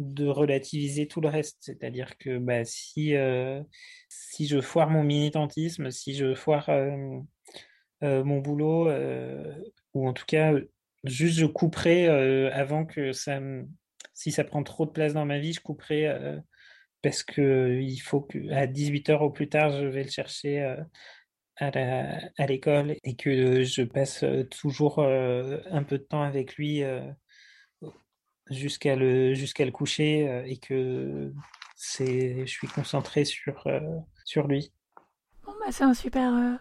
[0.00, 1.58] de relativiser tout le reste.
[1.60, 3.62] C'est-à-dire que bah, si, euh,
[4.08, 7.18] si je foire mon militantisme, si je foire euh,
[8.02, 8.90] euh, mon boulot,
[9.94, 10.54] ou en tout cas,
[11.04, 12.08] juste je couperai
[12.48, 13.40] avant que ça
[14.14, 16.08] si ça prend trop de place dans ma vie, je couperai
[17.02, 20.76] parce que il faut que à 18h au plus tard, je vais le chercher
[21.56, 26.82] à l'école et que je passe toujours un peu de temps avec lui
[28.50, 31.32] jusqu'à le jusqu'à le coucher et que
[31.76, 33.66] c'est je suis concentré sur
[34.24, 34.72] sur lui.
[35.44, 36.58] Bon bah c'est un super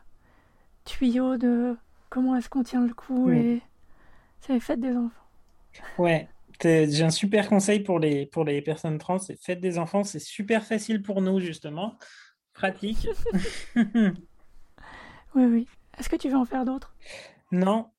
[0.85, 1.75] tuyau de
[2.09, 3.61] comment est-ce qu'on tient le coup et
[4.41, 5.19] c'est les fêtes des enfants.
[5.97, 6.27] Ouais,
[6.63, 10.19] j'ai un super conseil pour les, pour les personnes trans, c'est faites des enfants, c'est
[10.19, 11.97] super facile pour nous justement,
[12.53, 13.07] pratique.
[13.75, 14.11] oui,
[15.35, 15.67] oui.
[15.97, 16.95] Est-ce que tu veux en faire d'autres?
[17.51, 17.91] Non,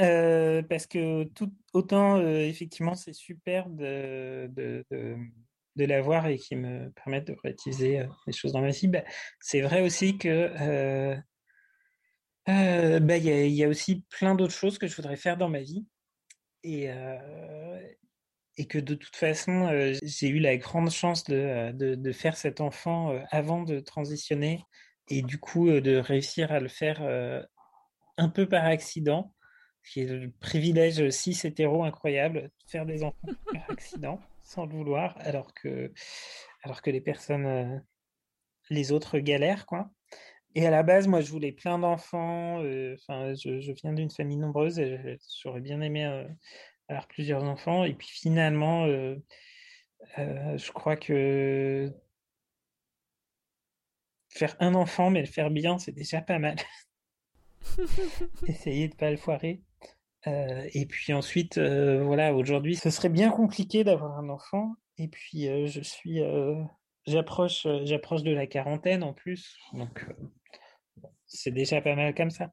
[0.00, 4.84] euh, parce que tout autant euh, effectivement c'est super de, de,
[5.76, 8.88] de, l'avoir et qui me permettent de relativiser euh, les choses dans ma vie.
[8.88, 9.04] Bah,
[9.40, 11.16] c'est vrai aussi que
[12.46, 15.48] bah, il y, a, y, a aussi plein d'autres choses que je voudrais faire dans
[15.48, 15.86] ma vie.
[16.62, 16.90] Et,
[18.58, 22.12] et que de toute façon, euh, j'ai eu la grande chance de, euh, de, de
[22.12, 24.62] faire cet enfant euh, avant de transitionner
[25.08, 27.00] et du coup de réussir à le faire
[28.16, 29.32] un peu par accident,
[29.86, 34.72] qui est le privilège cis hétéro incroyable, de faire des enfants par accident, sans le
[34.72, 35.92] vouloir, alors que,
[36.62, 37.82] alors que les personnes,
[38.70, 39.90] les autres galèrent, quoi.
[40.54, 42.60] Et à la base, moi, je voulais plein d'enfants.
[42.94, 46.26] Enfin, je, je, viens d'une famille nombreuse et j'aurais bien aimé
[46.88, 47.84] avoir plusieurs enfants.
[47.84, 49.16] Et puis finalement, euh,
[50.18, 51.92] euh, je crois que
[54.28, 56.56] faire un enfant, mais le faire bien, c'est déjà pas mal.
[58.46, 59.62] Essayer de pas le foirer.
[60.26, 64.74] Euh, et puis ensuite, voilà, aujourd'hui, ce serait bien compliqué d'avoir un enfant.
[64.98, 66.20] Et puis, je suis,
[67.06, 70.06] j'approche, j'approche de la quarantaine en plus, donc
[71.26, 72.50] c'est déjà pas mal comme ça.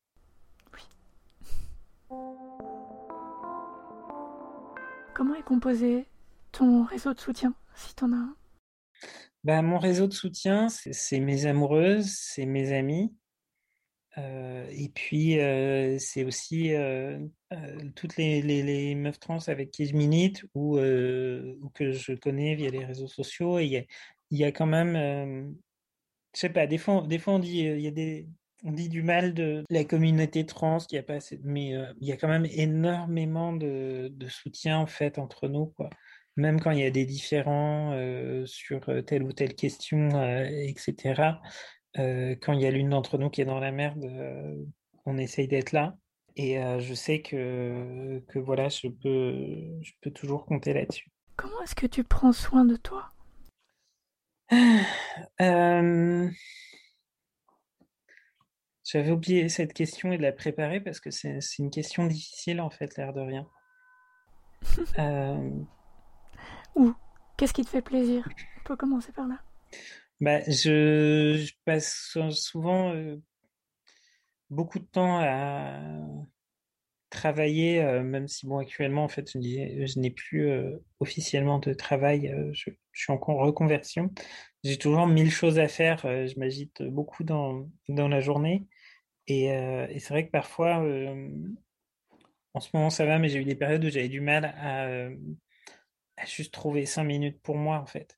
[5.15, 6.07] Comment est composé
[6.51, 8.35] ton réseau de soutien, si tu en as un?
[9.43, 13.15] Bah, Mon réseau de soutien, c'est mes amoureuses, c'est mes amis.
[14.17, 15.37] Et puis,
[15.99, 16.73] c'est aussi
[17.95, 20.75] toutes les, meufs trans avec qui je milite ou,
[21.73, 23.59] que je connais via les réseaux sociaux.
[23.59, 23.85] Il
[24.31, 25.55] y a, quand même,
[26.33, 28.27] je sais pas, des fois, on dit, y a des,
[28.63, 32.07] on dit du mal de la communauté trans, il y a pas assez, mais il
[32.07, 35.89] y a quand même énormément de, de, soutien en fait entre nous, quoi.
[36.35, 37.95] Même quand il y a des différends
[38.45, 40.09] sur telle ou telle question,
[40.45, 41.39] etc.
[41.99, 44.05] Euh, quand il y a l'une d'entre nous qui est dans la merde,
[45.05, 45.95] on essaye d'être là.
[46.35, 51.09] Et je sais que, que voilà, je peux, je peux toujours compter là-dessus.
[51.35, 53.11] Comment est-ce que tu prends soin de toi?
[58.83, 62.69] J'avais oublié cette question et de la préparer parce que c'est une question difficile en
[62.69, 63.47] fait, l'air de rien.
[66.75, 66.93] Ou
[67.37, 68.27] qu'est-ce qui te fait plaisir?
[68.59, 69.39] On peut commencer par là.
[70.23, 73.17] Bah, je, passe souvent euh,
[74.49, 75.81] beaucoup de temps à
[77.09, 82.29] travailler, euh, même si bon actuellement en fait je, n'ai plus euh, officiellement de travail,
[82.29, 84.11] euh, je, suis en reconversion.
[84.63, 88.65] J'ai toujours mille choses à faire, euh, je m'agite beaucoup dans, dans la journée
[89.27, 90.77] et, et c'est vrai que parfois
[92.53, 94.85] en ce moment ça va, mais j'ai eu des périodes où j'avais du mal à,
[96.17, 98.17] à juste trouver cinq minutes pour moi en fait.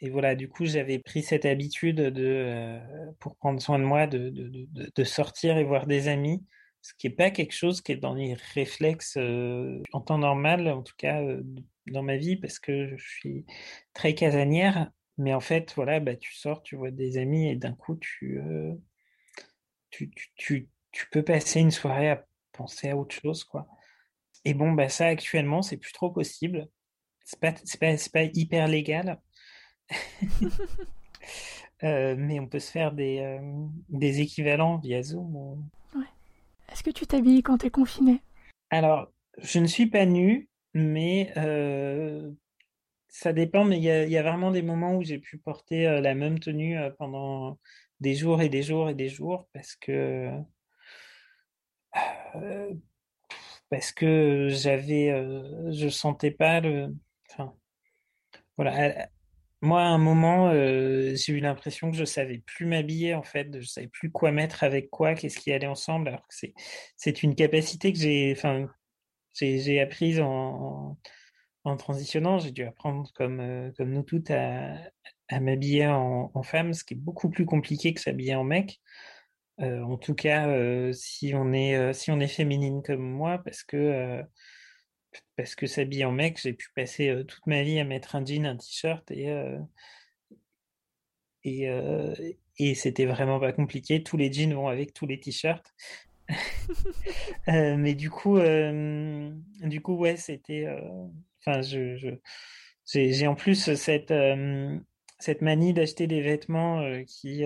[0.00, 2.78] Et voilà, du coup, j'avais pris cette habitude de,
[3.18, 6.42] pour prendre soin de moi, de, de, de, sortir et voir des amis
[6.82, 10.68] ce qui n'est pas quelque chose qui est dans les réflexes euh, en temps normal,
[10.68, 11.42] en tout cas euh,
[11.86, 13.46] dans ma vie, parce que je suis
[13.94, 14.90] très casanière.
[15.18, 18.40] Mais en fait, voilà, bah, tu sors, tu vois des amis et d'un coup, tu,
[18.40, 18.74] euh,
[19.90, 23.68] tu, tu, tu, tu, peux passer une soirée à penser à autre chose, quoi.
[24.46, 26.68] Et bon, bah, ça, actuellement, c'est plus trop possible.
[27.24, 29.20] C'est pas, pas, pas hyper légal.
[31.82, 33.40] mais on peut se faire des,
[33.88, 35.64] des équivalents via Zoom.
[36.70, 38.22] Est-ce que tu t'habilles quand tu es confiné?
[38.70, 41.32] Alors, je ne suis pas nu, mais
[43.08, 43.64] ça dépend.
[43.64, 46.38] Mais il y a, y a, vraiment des moments où j'ai pu porter la même
[46.38, 47.58] tenue pendant
[48.00, 50.30] des jours et des jours et des jours parce que
[53.70, 56.94] parce que j'avais, euh, je sentais pas le,
[57.30, 57.54] enfin,
[58.56, 59.08] voilà.
[59.62, 63.60] Moi, à un moment, euh, j'ai eu l'impression que je savais plus m'habiller en fait,
[63.60, 66.34] je savais plus quoi mettre avec quoi, qu'est-ce qui allait ensemble, alors que
[66.96, 70.98] c'est, une capacité que j'ai, apprise en,
[71.64, 72.38] en, transitionnant.
[72.38, 74.76] J'ai dû apprendre comme, euh, comme nous toutes à,
[75.28, 78.80] à m'habiller en, femme, ce qui est beaucoup plus compliqué que s'habiller en mec.
[79.60, 80.48] Euh, en tout cas,
[80.94, 84.22] si on est si on est féminine comme moi, parce que
[85.36, 88.46] parce que s'habiller en mec, j'ai pu passer toute ma vie à mettre un jean,
[88.46, 89.28] un t-shirt et
[91.42, 91.68] et,
[92.58, 94.02] et c'était vraiment pas compliqué.
[94.02, 95.74] Tous les jeans vont avec tous les t-shirts.
[97.46, 100.68] mais du coup, du coup, ouais, c'était.
[101.40, 102.10] Enfin, je, je
[102.92, 104.12] j'ai en plus cette
[105.18, 107.44] cette manie d'acheter des vêtements qui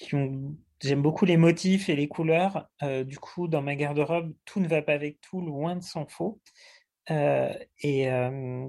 [0.00, 2.68] J'aime beaucoup les motifs et les couleurs.
[2.82, 6.06] Euh, du coup, dans ma garde-robe, tout ne va pas avec tout, loin de s'en
[6.06, 6.40] faut.
[7.10, 8.68] Euh, et euh,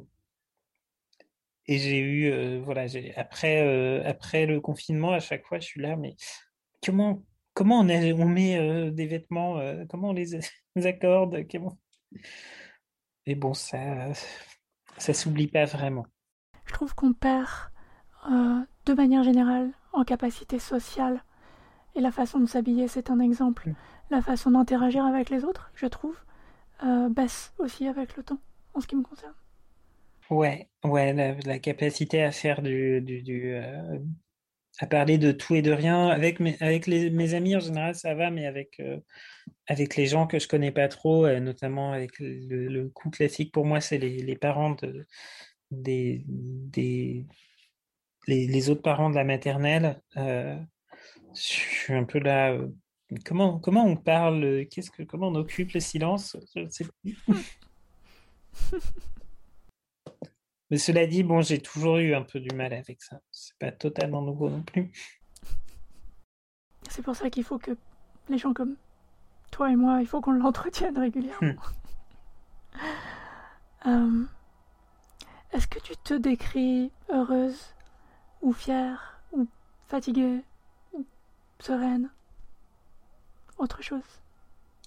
[1.68, 6.16] et j'ai eu, voilà, après, après le confinement, à chaque fois, je suis là, mais
[6.84, 7.24] comment,
[7.54, 10.34] comment on, on met des vêtements, comment on les,
[10.84, 11.78] accorde comment...
[13.28, 14.12] Et bon, ça,
[14.98, 16.08] ça s'oublie pas vraiment.
[16.66, 17.70] Je trouve qu'on perd,
[18.26, 21.24] de manière générale, en capacité sociale.
[21.96, 23.70] Et la façon de s'habiller, c'est un exemple.
[23.70, 23.76] Mm.
[24.12, 26.18] La façon d'interagir avec les autres, je trouve,
[26.84, 28.40] euh, baisse aussi avec le temps,
[28.74, 29.34] en ce qui me concerne.
[30.30, 31.14] Ouais, ouais,
[31.46, 34.00] la, capacité à faire du, du, euh,
[34.80, 37.96] à parler de tout et de rien avec mes, avec les, mes amis en général
[37.96, 39.00] ça va, mais avec euh,
[39.68, 43.82] avec les gens que je connais pas trop, notamment avec le, coup classique pour moi,
[43.82, 45.06] c'est les, les parents de,
[45.72, 47.26] des, des
[48.30, 50.58] les, autres parents de la maternelle, euh,
[51.34, 52.52] je suis un peu là.
[52.52, 52.68] Euh,
[53.26, 57.18] comment, comment on parle Qu'est-ce que comment on occupe le silence Je ne sais plus.
[60.72, 63.20] Mais cela dit, bon, j'ai toujours eu un peu du mal avec ça.
[63.32, 64.92] C'est pas totalement nouveau non plus.
[66.90, 67.72] C'est pour ça qu'il faut que
[68.30, 68.76] les gens comme
[69.52, 71.56] toi et moi, il faut qu'on l'entretienne régulièrement.
[73.84, 73.88] Hmm.
[73.88, 74.26] Euh,
[75.54, 77.74] est-ce que tu te décris heureuse
[78.42, 79.48] ou fière, ou
[79.88, 80.42] fatiguée,
[80.94, 81.06] ou
[81.60, 82.10] sereine.
[83.58, 84.22] Autre chose.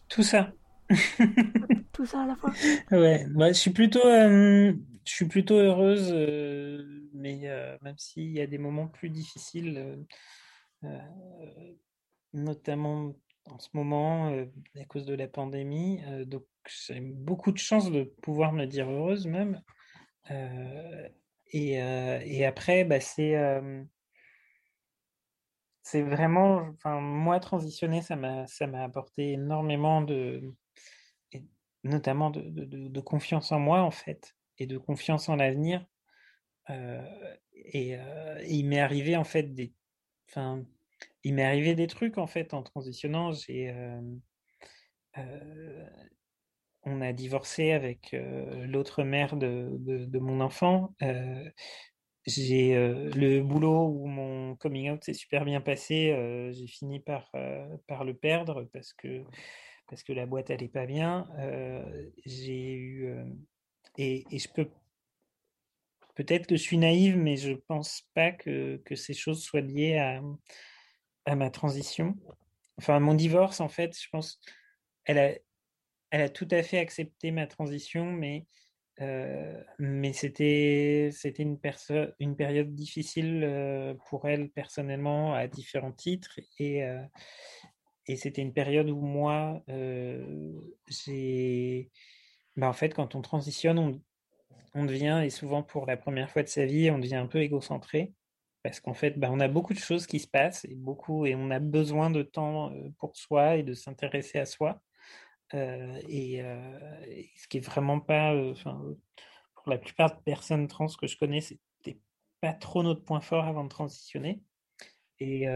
[0.08, 0.52] Tout ça.
[1.92, 2.52] Tout ça à la fois.
[2.90, 4.72] Ouais, moi je suis plutôt, euh,
[5.04, 6.82] je suis plutôt heureuse, euh,
[7.14, 10.04] mais euh, même s'il y a des moments plus difficiles,
[12.32, 13.14] notamment
[13.46, 14.28] en ce moment
[14.78, 19.26] à cause de la pandémie, donc j'ai beaucoup de chance de pouvoir me dire heureuse
[19.26, 19.60] même.
[21.52, 23.36] Et, après, bah, c'est
[25.82, 30.54] c'est vraiment, enfin, moi, transitionner, ça m'a ça m'a apporté énormément de,
[31.84, 35.84] notamment de, de, confiance en moi, en fait, et de confiance en l'avenir.
[36.68, 37.96] Et,
[38.48, 39.72] il m'est arrivé, en fait, des,
[40.28, 40.64] enfin,
[41.24, 43.32] il m'est arrivé des trucs, en fait, en transitionnant.
[43.32, 43.74] J'ai,
[46.84, 50.94] on a divorcé avec euh, l'autre mère de, de, mon enfant.
[51.02, 51.48] Euh,
[52.26, 56.50] j'ai euh, le boulot où mon coming out s'est super bien passé.
[56.52, 57.30] j'ai fini par,
[57.86, 59.24] par le perdre parce que,
[59.88, 61.28] parce que la boîte allait pas bien.
[62.24, 63.14] j'ai eu
[63.98, 64.68] et, et, je peux
[66.14, 69.98] peut-être que je suis naïve, mais je pense pas que, que ces choses soient liées
[69.98, 70.22] à,
[71.26, 72.16] à ma transition.
[72.78, 74.40] Enfin, mon divorce, en fait, je pense,
[75.04, 75.32] elle a,
[76.12, 78.46] elle a tout à fait accepté ma transition, mais,
[79.78, 81.58] mais c'était, une,
[82.20, 86.38] une période difficile pour elle personnellement à différents titres.
[86.58, 86.82] Et,
[88.06, 89.64] et c'était une période où moi,
[90.86, 91.90] j'ai.
[92.56, 94.02] Bah, en fait, quand on transitionne, on,
[94.74, 97.40] on, devient, et souvent pour la première fois de sa vie, on devient un peu
[97.40, 98.12] égocentré.
[98.62, 101.34] Parce qu'en fait, bah, on a beaucoup de choses qui se passent et, beaucoup, et
[101.34, 104.82] on a besoin de temps pour soi et de s'intéresser à soi.
[105.54, 108.54] Euh, euh, et, ce qui est vraiment pas, euh,
[109.54, 111.98] pour la plupart de personnes trans que je connais, c'était
[112.40, 114.42] pas trop notre point fort avant de transitionner.
[115.20, 115.46] Et,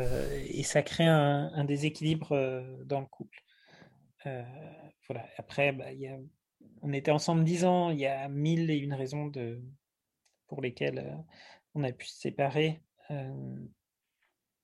[0.62, 2.28] ça crée un, déséquilibre
[2.84, 3.42] dans le couple.
[4.24, 5.26] voilà.
[5.38, 5.86] Après, bah,
[6.82, 9.32] on était ensemble dix ans, il y a mille et une raisons
[10.46, 11.18] pour lesquels
[11.74, 12.80] on a pu se séparer.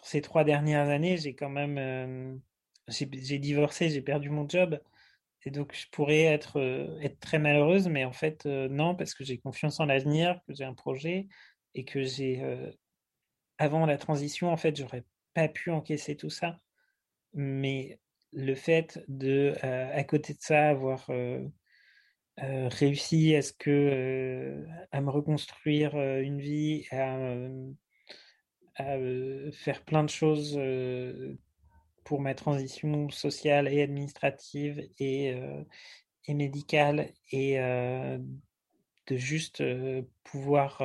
[0.05, 2.41] ces trois dernières années, j'ai quand même
[2.89, 4.81] j'ai divorcé, j'ai perdu mon job.
[5.45, 6.61] Et donc, je pourrais être,
[7.03, 10.65] être très malheureuse, mais en fait, non, parce que j'ai confiance en l'avenir, que j'ai
[10.65, 11.27] un projet
[11.75, 12.43] et que j'ai.
[13.59, 16.61] avant la transition, en fait, j'aurais pas pu encaisser tout ça.
[17.35, 17.99] Mais
[18.33, 21.11] le fait de, à côté de ça, avoir
[22.37, 27.17] réussi à ce que, à me reconstruire une vie, à,
[28.77, 28.97] à
[29.53, 30.57] faire plein de choses
[32.05, 35.35] pour ma transition sociale et administrative et,
[36.27, 39.63] et médicale et de juste
[40.25, 40.83] pouvoir,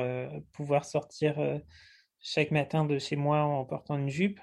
[0.52, 1.60] pouvoir sortir
[2.20, 4.40] chaque matin de chez moi en portant une jupe,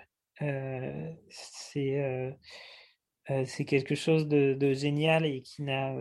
[1.30, 2.38] c'est
[3.46, 5.96] c'est quelque chose de, génial et qui n'a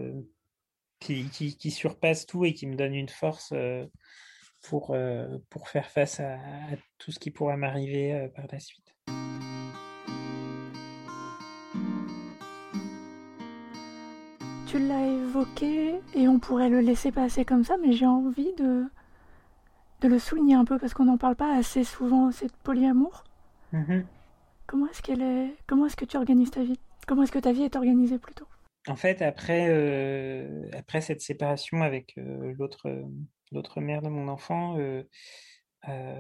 [1.01, 3.53] qui, qui, surpasse tout et qui me donne une force
[4.63, 4.97] pour,
[5.51, 8.84] pour faire face à, à, tout ce qui pourrait m'arriver par la suite.
[14.75, 18.85] Tu l'as évoqué et on pourrait le laisser passer comme ça, mais j'ai envie de,
[20.01, 23.23] de le souligner un peu parce qu'on n'en parle pas assez souvent, cette polyamour.
[23.73, 24.05] Mm-hmm.
[24.67, 26.79] Comment est-ce qu'elle est Comment est-ce que tu organises ta vie?
[27.07, 28.47] Comment est-ce que ta vie est organisée plutôt?
[28.89, 32.91] En fait, après, euh, après cette séparation avec euh, l'autre
[33.53, 35.05] l'autre mère de mon enfant, euh,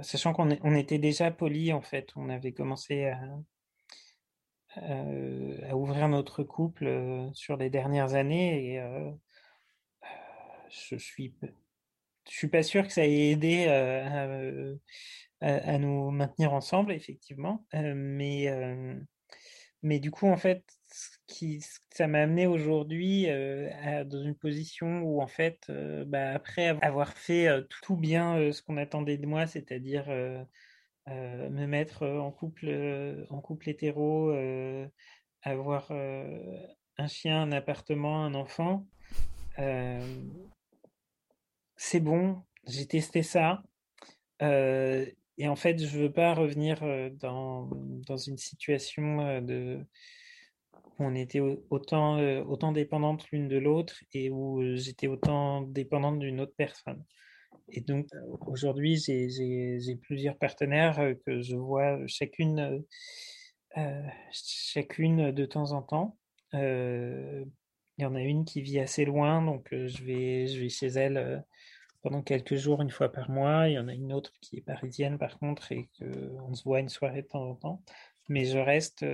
[0.02, 3.18] sachant qu'on on était déjà poli en fait, on avait commencé à,
[4.82, 9.10] euh, à ouvrir notre couple euh, sur les dernières années et euh,
[10.68, 11.32] je suis
[12.28, 13.66] je suis pas sûr que ça ait aidé
[15.40, 18.48] à, nous maintenir ensemble effectivement mais
[19.82, 20.64] mais du coup en fait
[21.26, 25.70] qui, ça m'a amené aujourd'hui dans une position où en fait
[26.06, 27.48] bah, après avoir fait
[27.82, 30.06] tout bien ce qu'on attendait de moi c'est-à-dire
[31.06, 34.86] me mettre en couple, euh, en couple hétéro, euh,
[35.42, 38.86] avoir un chien, un appartement, un enfant.
[41.76, 43.62] c'est bon, j'ai testé ça.
[44.40, 46.80] et en fait, je veux pas revenir
[47.20, 47.68] dans,
[48.06, 49.18] dans une situation
[50.98, 56.40] où on était autant, autant dépendantes l'une de l'autre et où j'étais autant dépendante d'une
[56.40, 57.04] autre personne.
[57.68, 58.08] Et donc,
[58.46, 62.84] aujourd'hui, j'ai plusieurs partenaires que je vois chacune,
[63.76, 64.02] euh,
[64.32, 66.18] chacune de temps en temps.
[66.54, 67.44] Euh,
[67.96, 70.88] il y en a une qui vit assez loin, donc je, vais, je vais chez
[70.88, 71.44] elle
[72.02, 73.68] pendant quelques jours, une fois par mois.
[73.68, 76.80] Il y en a une autre qui est parisienne, par contre, et qu'on se voit
[76.80, 77.82] une soirée de temps en temps.
[78.28, 79.04] Mais je reste.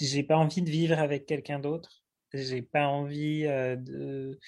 [0.00, 2.04] j'ai pas envie de vivre avec quelqu'un d'autre.
[2.34, 4.38] J'ai pas envie de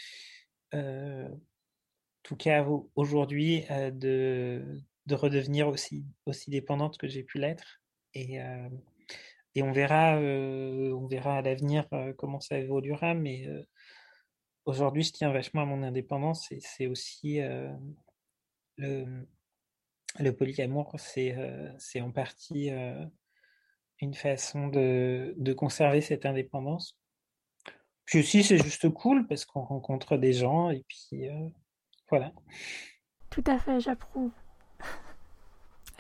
[2.31, 2.65] tout cas
[2.95, 4.63] aujourd'hui, euh, de,
[5.07, 7.83] de, redevenir aussi, aussi dépendante que j'ai pu l'être.
[8.15, 8.69] Et, euh,
[9.57, 13.15] et on verra, euh, on verra à l'avenir comment ça évoluera.
[13.15, 13.49] Mais
[14.65, 17.41] aujourd'hui, je tiens vachement à mon indépendance et c'est aussi
[18.77, 19.27] le,
[20.21, 22.71] le polyamour, c'est en partie
[24.01, 26.97] une façon de, de conserver cette indépendance.
[28.05, 31.29] Puis aussi, c'est juste cool parce qu'on rencontre des gens et puis
[32.11, 32.33] voilà.
[33.31, 34.33] Tout à fait, j'approuve.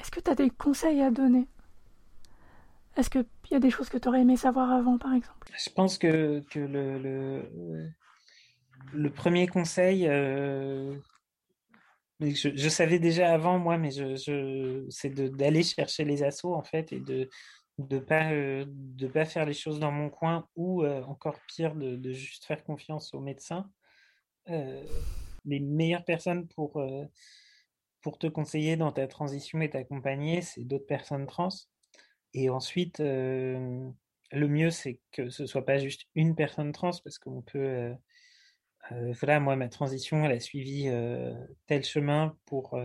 [0.01, 1.47] Est-ce que tu as des conseils à donner?
[2.97, 5.49] Est-ce qu'il y a des choses que tu aurais aimé savoir avant, par exemple?
[5.57, 7.91] Je pense que, que le, le,
[8.93, 10.97] le, premier conseil, euh,
[12.21, 16.63] je, je, savais déjà avant, moi, mais je, je c'est d'aller chercher les assauts, en
[16.63, 17.29] fait, et de
[17.79, 21.75] de pas euh, de pas faire les choses dans mon coin ou euh, encore pire
[21.75, 23.71] de, de, juste faire confiance aux médecins
[25.45, 27.05] les meilleures personnes pour, euh,
[28.03, 31.49] pour te conseiller dans ta transition et t'accompagner, c'est d'autres personnes trans.
[32.35, 33.89] Et ensuite, euh,
[34.33, 37.95] le mieux, c'est que ce soit pas juste une personne trans, parce qu'on peut...
[38.93, 40.91] Euh, voilà, moi, ma transition, elle a suivi
[41.67, 42.81] tel chemin pour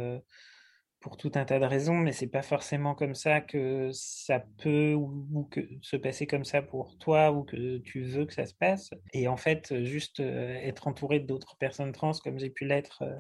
[1.06, 4.94] pour tout un tas de raisons, mais c'est pas forcément comme ça que ça peut
[4.96, 8.56] ou, que se passer comme ça pour toi ou que tu veux que ça se
[8.56, 8.90] passe.
[9.14, 13.20] Et en fait, juste euh, être entouré d'autres personnes trans comme j'ai pu l'être euh,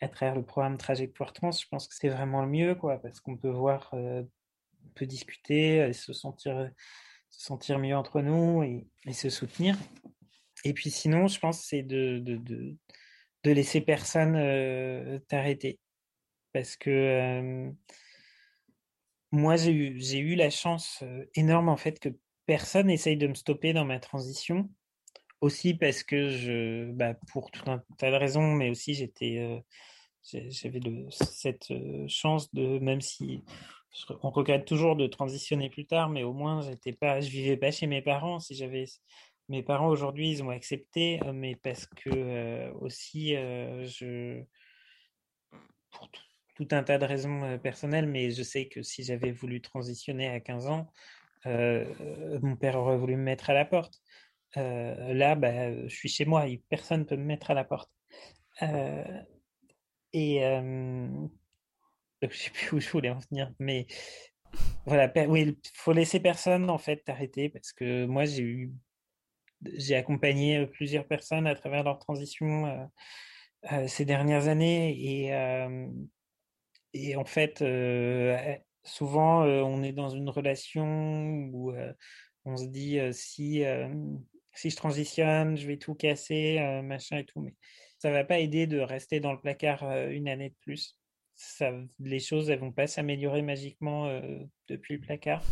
[0.00, 3.18] à travers le programme Trajectoire Trans, je pense que c'est vraiment le mieux, quoi, parce
[3.18, 4.22] qu'on peut voir, euh,
[4.84, 6.70] on peut discuter, se sentir,
[7.30, 9.76] se sentir mieux entre nous et, se soutenir.
[10.64, 12.76] Et puis sinon, je pense c'est de, de,
[13.42, 14.34] de laisser personne
[15.26, 15.80] t'arrêter
[16.54, 17.70] parce que
[19.30, 22.08] moi, j'ai eu, j'ai eu la chance énorme en fait que
[22.46, 24.70] personne n'essaye de me stopper dans ma transition.
[25.40, 29.62] Aussi parce que je, bah, pour tout un tas de raisons, mais aussi j'étais,
[30.22, 30.80] j'avais
[31.10, 31.72] cette
[32.08, 33.44] chance de, même si
[34.22, 37.70] on regrette toujours de transitionner plus tard, mais au moins j'étais pas, je vivais pas
[37.70, 38.38] chez mes parents.
[38.38, 38.86] Si j'avais
[39.48, 44.42] mes parents aujourd'hui, ils ont accepté, mais parce que aussi je
[45.90, 46.22] pour tout,
[46.70, 50.66] un tas de raisons personnelles, mais je sais que si j'avais voulu transitionner à 15
[50.68, 50.90] ans,
[51.46, 54.00] mon père aurait voulu me mettre à la porte.
[54.56, 57.90] là, bah, je suis chez moi, personne ne peut me mettre à la porte.
[60.12, 60.40] et
[62.22, 63.86] je sais plus où je voulais en venir, mais
[64.86, 68.72] voilà, oui, il faut laisser personne en fait t'arrêter parce que moi j'ai eu,
[69.62, 72.90] j'ai accompagné plusieurs personnes à travers leur transition
[73.86, 74.94] ces dernières années
[75.24, 75.32] et
[76.94, 81.72] et en fait eh, souvent on est dans une relation où
[82.44, 83.62] on se dit si
[84.56, 87.54] si je transitionne, je vais tout casser, machin et tout, mais
[87.98, 90.98] ça va pas aider de rester dans le placard une année de plus
[92.00, 94.08] les choses elles vont pas s'améliorer magiquement
[94.68, 95.42] depuis le placard.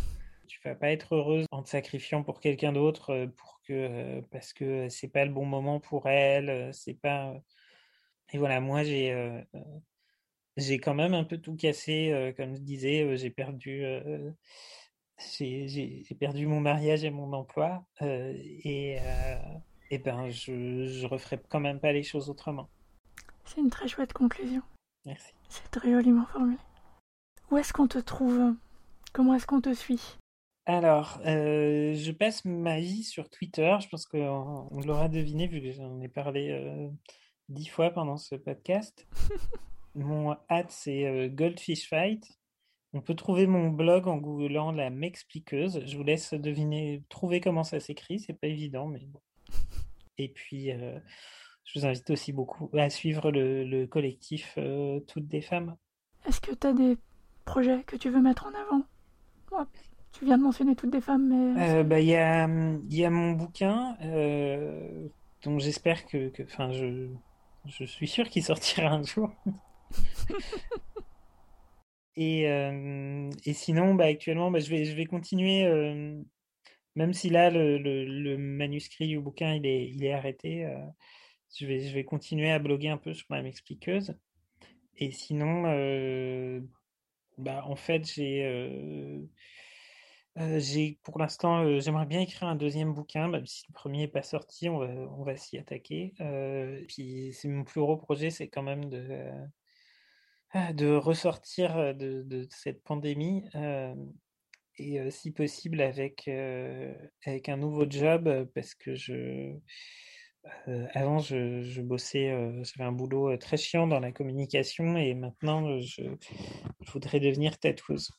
[0.47, 4.87] Tu vas pas être heureuse en te sacrifiant pour quelqu'un d'autre pour que parce que
[4.89, 7.33] c'est pas le bon moment pour elle, c'est pas
[8.31, 9.11] et voilà, moi j'ai
[10.57, 13.85] j'ai quand même un peu tout cassé comme je disais, j'ai perdu
[15.17, 18.97] j'ai perdu mon mariage et mon emploi et
[19.91, 22.69] et ben je je referai quand même pas les choses autrement.
[23.45, 24.61] C'est une très chouette conclusion.
[25.05, 25.33] Merci.
[25.49, 26.57] C'est très joliment formulé.
[27.51, 28.55] Où est-ce qu'on te trouve
[29.11, 30.17] Comment est-ce qu'on te suit?
[30.65, 33.75] Alors, euh, je passe ma vie sur Twitter.
[33.81, 36.89] Je pense qu'on l'aura deviné vu que j'en ai parlé euh,
[37.49, 39.07] dix fois pendant ce podcast.
[39.95, 42.39] mon hat, c'est euh, Goldfish Fight.
[42.93, 45.83] On peut trouver mon blog en googlant la m'expliqueuse.
[45.85, 48.19] Je vous laisse deviner, trouver comment ça s'écrit.
[48.19, 49.21] C'est pas évident, mais bon.
[50.19, 50.71] Et puis,
[51.65, 55.75] je vous invite aussi beaucoup à suivre le, collectif euh, Toutes des femmes.
[56.27, 56.97] Est-ce que tu as des
[57.45, 59.65] projets que tu veux mettre en avant?
[60.11, 61.79] Tu viens de mentionner Toutes des femmes, mais...
[61.79, 62.47] Euh, bah, il y, a,
[62.89, 65.07] y, a, mon bouquin, euh,
[65.43, 66.31] dont j'espère que...
[66.43, 67.09] Enfin, je,
[67.65, 69.31] je suis sûr qu'il sortira un jour.
[72.15, 75.65] et, et sinon, bah, actuellement, bah, je, vais, je vais continuer
[76.95, 80.67] même si là le, le, le, manuscrit du bouquin il est, il est arrêté,
[81.57, 84.15] je vais, je vais continuer à bloguer un peu sur ma m'expliqueuse.
[84.97, 86.61] Et sinon, euh,
[87.37, 89.19] bah, en fait, j'ai, euh,
[90.39, 94.07] euh, j'ai pour l'instant, j'aimerais bien écrire un deuxième bouquin, même si le premier n'est
[94.07, 94.87] pas sorti, on va,
[95.23, 96.13] va s'y attaquer.
[96.87, 99.29] puis, c'est mon plus gros projet, c'est quand même de,
[100.73, 103.43] de ressortir de, de cette pandémie
[104.77, 106.29] et si possible avec,
[107.25, 109.53] avec un nouveau job parce que je
[110.93, 112.29] avant, je, bossais,
[112.63, 116.03] j'avais un boulot très chiant dans la communication et maintenant, je,
[116.91, 118.11] voudrais devenir tatoueuse.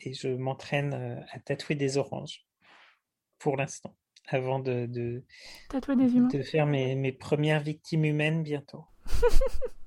[0.00, 2.44] Et je m'entraîne à tatouer des oranges
[3.38, 3.96] pour l'instant,
[4.28, 5.24] avant de, de,
[5.68, 6.28] tatouer des humains.
[6.28, 8.84] de faire mes, mes premières victimes humaines bientôt.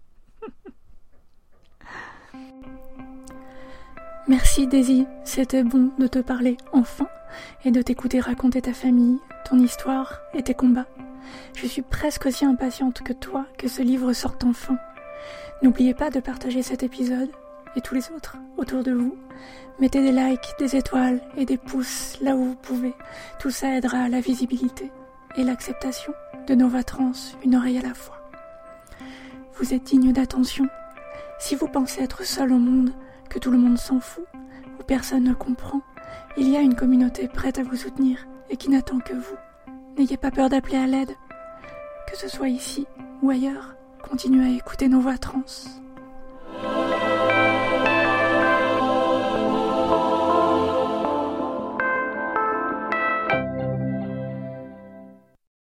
[4.28, 7.08] Merci Daisy, c'était bon de te parler enfin
[7.64, 10.88] et de t'écouter raconter ta famille, ton histoire et tes combats.
[11.56, 14.80] Je suis presque aussi impatiente que toi que ce livre sorte enfin.
[15.62, 17.30] N'oubliez pas de partager cet épisode
[17.76, 19.16] et tous les autres autour de vous.
[19.80, 22.96] Mettez des likes, des étoiles et des pouces là où vous pouvez.
[23.38, 24.92] Tout ça aidera à la visibilité
[25.38, 26.14] et l'acceptation
[26.48, 27.12] de Nova Trans,
[27.44, 28.18] une oreille à la fois.
[29.60, 30.68] Vous êtes digne d'attention.
[31.38, 32.92] Si vous pensez être seul au monde,
[33.30, 34.26] que tout le monde s'en fout,
[34.80, 35.82] ou personne ne comprend,
[36.38, 39.38] il y a une communauté prête à vous soutenir et qui n'attend que vous.
[39.98, 41.12] N'ayez pas peur d'appeler à l'aide.
[42.12, 42.88] Que ce soit ici
[43.22, 43.76] ou ailleurs,
[44.08, 45.44] continuez à écouter nos voix trans.